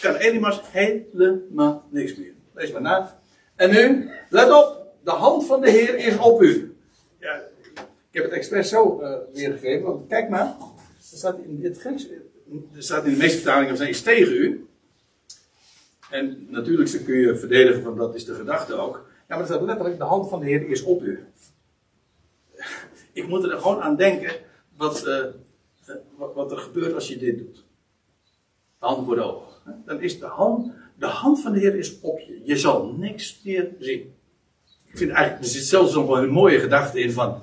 [0.00, 2.32] kan Elimas helemaal niks meer.
[2.54, 3.20] Lees maar na.
[3.56, 4.77] En nu, let op,
[5.08, 6.76] de hand van de Heer is op u.
[7.20, 7.34] Ja,
[8.10, 10.46] ik heb het expres zo uh, weergegeven, want kijk maar.
[11.10, 12.06] Er staat in het Grieks,
[12.74, 14.66] er staat in de meeste vertalingen, is tegen u.
[16.10, 18.94] En natuurlijk kun je verdedigen van dat is de gedachte ook.
[18.96, 21.26] Ja, maar het staat letterlijk, de hand van de Heer is op u.
[23.12, 24.32] Ik moet er gewoon aan denken
[24.76, 25.24] wat, uh,
[26.16, 27.64] wat, wat, er gebeurt als je dit doet.
[28.78, 29.82] De hand voor de ogen.
[29.84, 32.40] Dan is de hand, de hand van de Heer is op je.
[32.44, 34.16] Je zal niks meer zien.
[34.98, 37.42] Vind eigenlijk, er zit zelfs nog wel een mooie gedachte in van,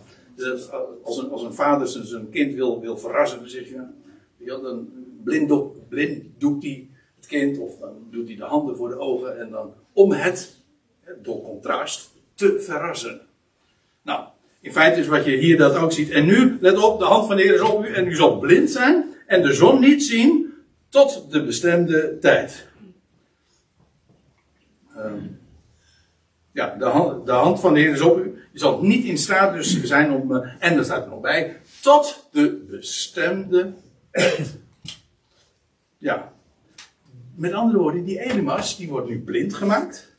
[1.03, 3.81] als een, als een vader zijn kind wil, wil verrassen, dan zeg je,
[4.37, 4.89] ja, dan
[5.23, 5.49] blind,
[6.37, 9.73] doet hij het kind, of dan doet hij de handen voor de ogen, en dan
[9.93, 10.57] om het,
[11.21, 13.21] door contrast, te verrassen.
[14.01, 14.25] Nou,
[14.61, 16.09] in feite is wat je hier dat ook ziet.
[16.09, 18.39] En nu, let op, de hand van de Heer is op u, en u zal
[18.39, 20.53] blind zijn, en de zon niet zien,
[20.89, 22.67] tot de bestemde tijd.
[24.97, 25.34] Um,
[26.55, 28.37] ja, de hand, de hand van de Heer is op u.
[28.51, 31.57] Je zal niet in staat dus zijn om, uh, en er staat er nog bij,
[31.81, 33.73] tot de bestemde.
[35.97, 36.33] ja.
[37.35, 40.15] Met andere woorden, die Elimas, die wordt nu blind gemaakt.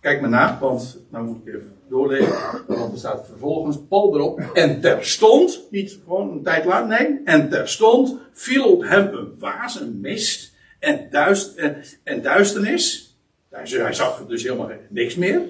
[0.00, 2.36] Kijk maar na, want nou moet ik even doorlezen.
[2.66, 4.40] Want er staat vervolgens Paul erop.
[4.40, 7.20] En terstond, niet gewoon een tijd later, nee.
[7.24, 11.56] En terstond viel op hem een wazen mist en, duist,
[12.02, 13.11] en duisternis.
[13.52, 15.42] Hij zag dus helemaal niks meer.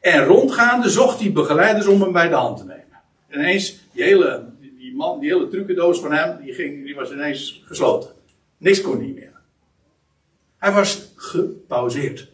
[0.00, 3.00] En rondgaande zocht hij begeleiders om hem bij de hand te nemen.
[3.28, 7.12] En ineens, die hele, die man, die hele trucendoos van hem, die, ging, die was
[7.12, 8.10] ineens gesloten.
[8.58, 9.32] Niks kon niet meer.
[10.58, 12.32] Hij was gepauzeerd.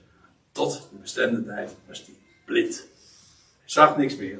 [0.52, 2.76] Tot de bestemde tijd was hij blind.
[3.58, 4.38] Hij zag niks meer.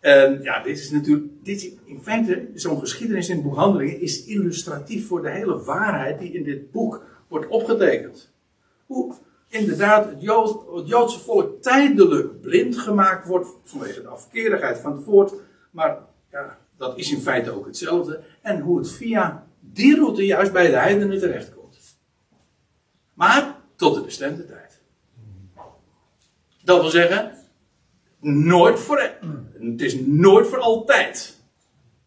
[0.00, 4.24] En ja, dit is natuurlijk, dit, in feite, zo'n geschiedenis in het boek Handelingen is
[4.24, 8.32] illustratief voor de hele waarheid die in dit boek wordt opgetekend.
[8.86, 9.14] Hoe,
[9.48, 10.22] inderdaad het,
[10.84, 15.32] Joodse volk tijdelijk blind gemaakt wordt vanwege de afkerigheid van het woord.
[15.70, 15.98] Maar
[16.30, 18.20] ja, dat is in feite ook hetzelfde.
[18.42, 21.78] En hoe het via die route juist bij de heidenen terechtkomt.
[23.14, 24.80] Maar tot de bestemde tijd.
[26.64, 27.32] Dat wil zeggen,
[28.20, 29.10] nooit voor,
[29.52, 31.36] het is nooit voor altijd.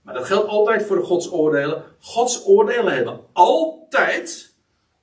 [0.01, 1.83] Maar dat geldt altijd voor Gods oordelen.
[1.99, 4.53] Gods oordelen hebben altijd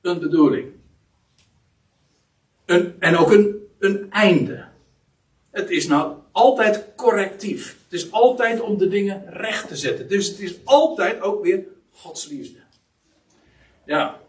[0.00, 0.72] een bedoeling.
[2.68, 4.64] Een, en ook een, een einde.
[5.50, 7.78] Het is nou altijd correctief.
[7.84, 10.08] Het is altijd om de dingen recht te zetten.
[10.08, 12.58] Dus het is altijd ook weer Gods liefde.
[13.84, 14.20] Ja.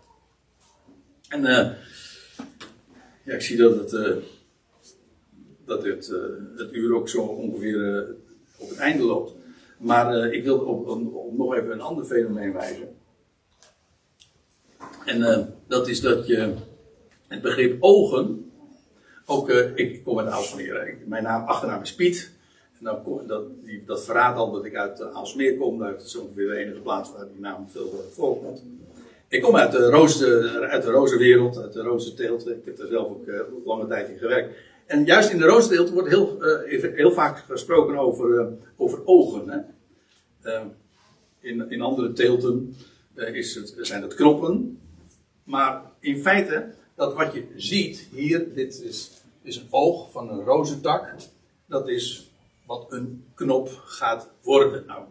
[1.27, 1.69] En uh,
[3.23, 4.15] ja, ik zie dat het, uh,
[5.65, 8.07] dat het, uh, het uur ook zo ongeveer
[8.57, 9.31] op het einde loopt.
[9.77, 10.99] Maar ik wil op,
[11.37, 12.95] nog even een ander fenomeen wijzen.
[15.05, 16.55] En dat is dat je
[17.29, 18.51] het begrip ogen.
[19.25, 20.97] Ook, uh, ik kom uit Aalsmeer.
[21.05, 22.31] Mijn naam, achternaam is Piet.
[22.79, 22.85] En
[23.27, 23.43] dat,
[23.85, 25.79] dat verraadt al dat ik uit uh, Aalsmeer kom.
[25.79, 28.63] Dat is ongeveer de enige plaats waar die naam veel voorkomt.
[29.27, 32.47] Ik kom uit de, roze, uit de rozenwereld, uit de rozenteelt.
[32.47, 33.25] Ik heb er zelf ook
[33.65, 34.57] lange tijd in gewerkt.
[34.85, 36.41] En juist in de rozenteelt wordt heel,
[36.95, 39.49] heel vaak gesproken over, over ogen.
[39.49, 40.59] Hè?
[41.39, 42.75] In, in andere teelten
[43.15, 44.79] is het, zijn het knoppen.
[45.43, 50.43] Maar in feite dat wat je ziet hier, dit is, is een oog van een
[50.43, 51.13] rozentak.
[51.65, 52.31] Dat is
[52.65, 54.83] wat een knop gaat worden.
[54.87, 55.03] Nou,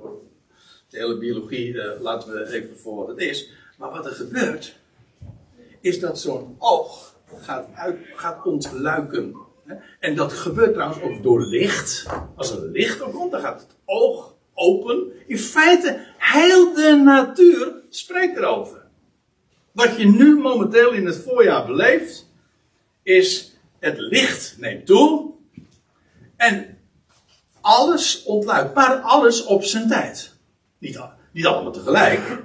[0.88, 3.50] de hele biologie uh, laten we even voor wat het is.
[3.78, 4.76] Maar wat er gebeurt,
[5.80, 7.66] is dat zo'n oog gaat,
[8.14, 9.36] gaat ontluiken.
[10.00, 12.06] En dat gebeurt trouwens ook door licht.
[12.36, 15.12] Als er licht op komt, dan gaat het oog open.
[15.26, 18.77] In feite, heel de natuur spreekt erover.
[19.72, 22.26] Wat je nu momenteel in het voorjaar beleeft,
[23.02, 25.30] is het licht neemt toe
[26.36, 26.78] en
[27.60, 30.34] alles ontluikt, maar alles op zijn tijd.
[30.78, 31.00] Niet,
[31.32, 32.42] niet allemaal tegelijk.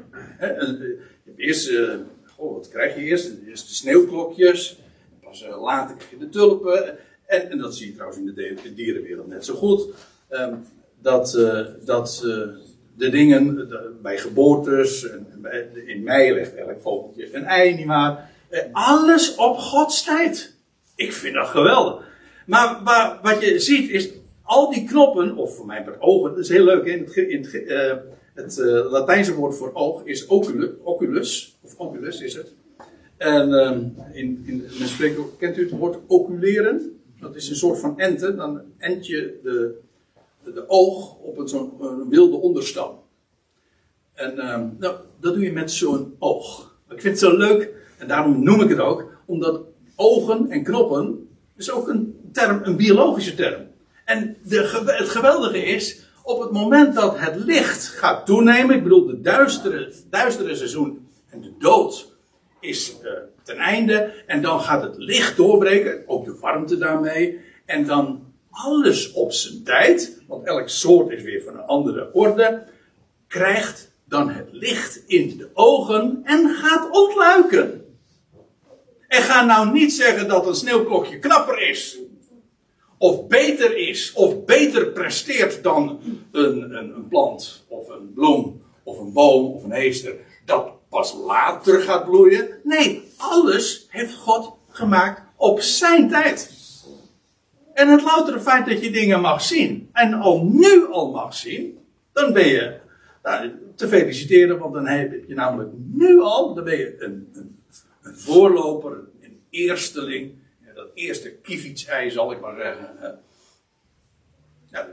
[1.36, 1.94] eerst, uh,
[2.38, 3.32] wat krijg je eerst?
[3.48, 4.78] Eerst de sneeuwklokjes,
[5.22, 6.98] pas uh, later krijg je de tulpen.
[7.26, 9.88] En, en, dat zie je trouwens in de, dierenwereld net zo goed.
[10.30, 10.68] Um,
[11.02, 11.32] dat,
[11.86, 12.26] dat
[12.98, 13.70] de dingen
[14.02, 15.08] bij geboortes,
[15.86, 18.32] in mei legt elk vogeltje een ei, niet maar.
[18.50, 20.56] Eh, alles op Gods tijd.
[20.96, 22.06] Ik vind dat geweldig.
[22.46, 24.10] Maar, maar wat je ziet is,
[24.44, 28.00] al die knoppen, of voor mij per ogen, dat is heel leuk, in het, het,
[28.34, 32.54] het uh, Latijnse woord voor oog is oculus, of oculus is het.
[33.18, 33.72] En uh,
[34.18, 37.00] in, in, men spreekt kent u het woord oculeren?
[37.20, 39.80] Dat is een soort van ente, dan ent je de,
[40.44, 43.02] de oog op een zo'n wilde onderstam.
[44.14, 46.76] En uh, nou, dat doe je met zo'n oog.
[46.90, 49.62] Ik vind het zo leuk, en daarom noem ik het ook, omdat
[49.96, 53.68] ogen en knoppen is ook een term, een biologische term.
[54.06, 59.06] En de, het geweldige is, op het moment dat het licht gaat toenemen, ik bedoel
[59.06, 62.16] de duistere, duistere seizoen en de dood
[62.60, 63.12] is uh,
[63.44, 64.24] ten einde.
[64.28, 67.40] En dan gaat het licht doorbreken, ook de warmte daarmee.
[67.66, 72.64] En dan alles op zijn tijd, want elk soort is weer van een andere orde,
[73.28, 77.84] krijgt dan het licht in de ogen en gaat ontluiken.
[79.08, 81.98] En ga nou niet zeggen dat een sneeuwklokje knapper is.
[82.98, 84.14] Of beter is.
[84.14, 86.00] Of beter presteert dan
[86.32, 87.66] een, een, een plant.
[87.68, 88.62] Of een bloem.
[88.84, 89.54] Of een boom.
[89.54, 90.16] Of een heester.
[90.46, 92.60] Dat pas later gaat bloeien.
[92.64, 96.63] Nee, alles heeft God gemaakt op zijn tijd.
[97.74, 99.90] En het loutere feit dat je dingen mag zien.
[99.94, 101.78] En al nu al mag zien.
[102.14, 102.80] Dan ben je
[103.24, 104.60] nou, te feliciteren.
[104.60, 106.54] Want dan heb je namelijk nu al.
[106.54, 107.60] Dan ben je een, een,
[108.02, 109.00] een voorloper.
[109.22, 110.32] Een eersteling.
[110.76, 113.20] Dat eerste kievitsei zal ik maar zeggen.
[114.72, 114.88] Ja,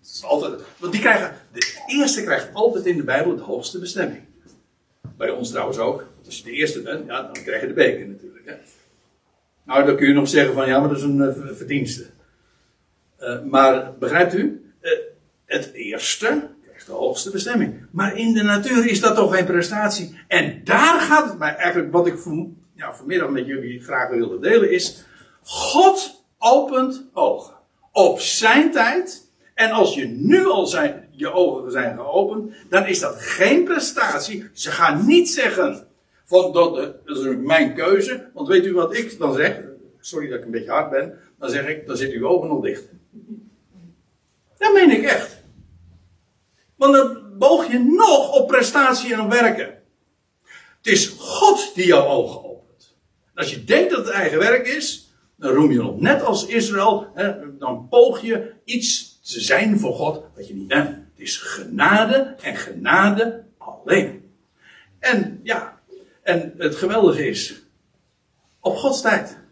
[0.00, 3.78] het is altijd, want die krijgen, de eerste krijgt altijd in de Bijbel de hoogste
[3.78, 4.22] bestemming.
[5.16, 6.06] Bij ons trouwens ook.
[6.24, 8.46] Als je de eerste bent, ja, dan krijg je de beker natuurlijk.
[8.46, 8.54] Hè.
[9.64, 12.06] Nou, dan kun je nog zeggen van ja, maar dat is een uh, verdienste.
[13.24, 14.72] Uh, maar begrijpt u?
[14.82, 14.90] Uh,
[15.46, 17.86] het eerste krijgt de hoogste bestemming.
[17.90, 20.18] Maar in de natuur is dat toch geen prestatie.
[20.28, 24.38] En daar gaat het mij eigenlijk, wat ik van, ja, vanmiddag met jullie graag wilde
[24.38, 25.04] delen, is:
[25.42, 27.54] God opent ogen.
[27.92, 29.22] Op zijn tijd.
[29.54, 34.48] En als je nu al zijn, je ogen zijn geopend, dan is dat geen prestatie.
[34.52, 35.86] Ze gaan niet zeggen
[36.24, 38.30] van dat is mijn keuze.
[38.34, 39.60] Want weet u wat ik dan zeg?
[40.04, 41.18] Sorry dat ik een beetje hard ben.
[41.38, 42.84] Dan zeg ik, dan zitten uw ogen nog dicht.
[44.58, 45.42] Dat meen ik echt.
[46.76, 49.82] Want dan boog je nog op prestatie en op werken.
[50.76, 52.96] Het is God die jouw ogen opent.
[53.34, 57.10] Als je denkt dat het eigen werk is, dan roem je nog net als Israël.
[57.14, 60.88] Hè, dan poog je iets te zijn voor God wat je niet bent.
[60.88, 64.32] Het is genade en genade alleen.
[64.98, 65.80] En ja,
[66.22, 67.62] en het geweldige is,
[68.60, 69.42] op Gods tijd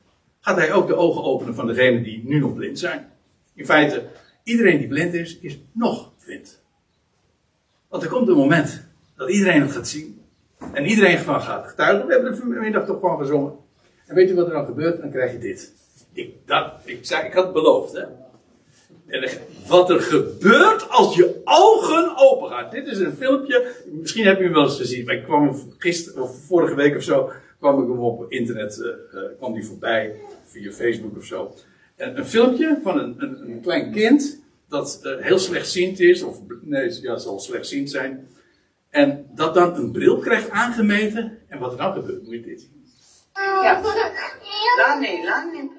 [0.43, 3.11] gaat hij ook de ogen openen van degenen die nu nog blind zijn.
[3.55, 4.05] In feite,
[4.43, 6.61] iedereen die blind is, is nog blind.
[7.89, 8.85] Want er komt een moment
[9.17, 10.21] dat iedereen het gaat zien.
[10.73, 12.07] En iedereen gaat getuigen.
[12.07, 13.53] We hebben er vanmiddag toch van gezongen.
[14.07, 15.01] En weet u wat er dan gebeurt?
[15.01, 15.73] Dan krijg je dit.
[16.13, 18.05] Ik, dat, ik, zei, ik had het beloofd, hè.
[19.07, 19.31] En
[19.67, 22.71] wat er gebeurt als je ogen open gaat.
[22.71, 23.73] Dit is een filmpje.
[23.93, 25.09] Misschien heb je hem wel eens gezien.
[25.09, 27.31] Ik kwam gisteren of vorige week of zo.
[27.63, 28.79] Kwam ik hem op internet.
[28.79, 30.15] Uh, uh, kwam die voorbij.
[30.45, 31.55] Via Facebook of zo.
[31.97, 34.41] En een filmpje van een, een, een klein kind.
[34.69, 36.23] Dat uh, heel slechtziend is.
[36.23, 38.29] Of nee, ja, zal slechtziend zijn.
[38.91, 41.39] En dat dan een bril krijgt aangemeten.
[41.49, 42.85] En wat er dan gebeurt, moet je dit zien.
[43.35, 43.81] Ja.
[44.79, 45.71] Lani, Lani,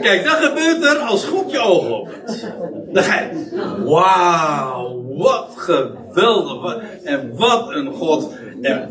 [0.00, 2.52] Kijk, dat gebeurt er als God je ogen opent.
[2.92, 3.50] Dan ga je,
[3.84, 6.82] wauw, wat geweldig.
[7.04, 8.34] En wat een God.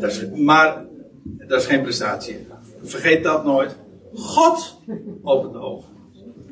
[0.00, 0.84] Is, maar
[1.24, 2.46] dat is geen prestatie.
[2.82, 3.76] Vergeet dat nooit.
[4.14, 4.80] God
[5.22, 5.90] opent de ogen.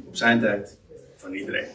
[0.07, 0.79] Op zijn tijd.
[1.17, 1.67] Van iedereen.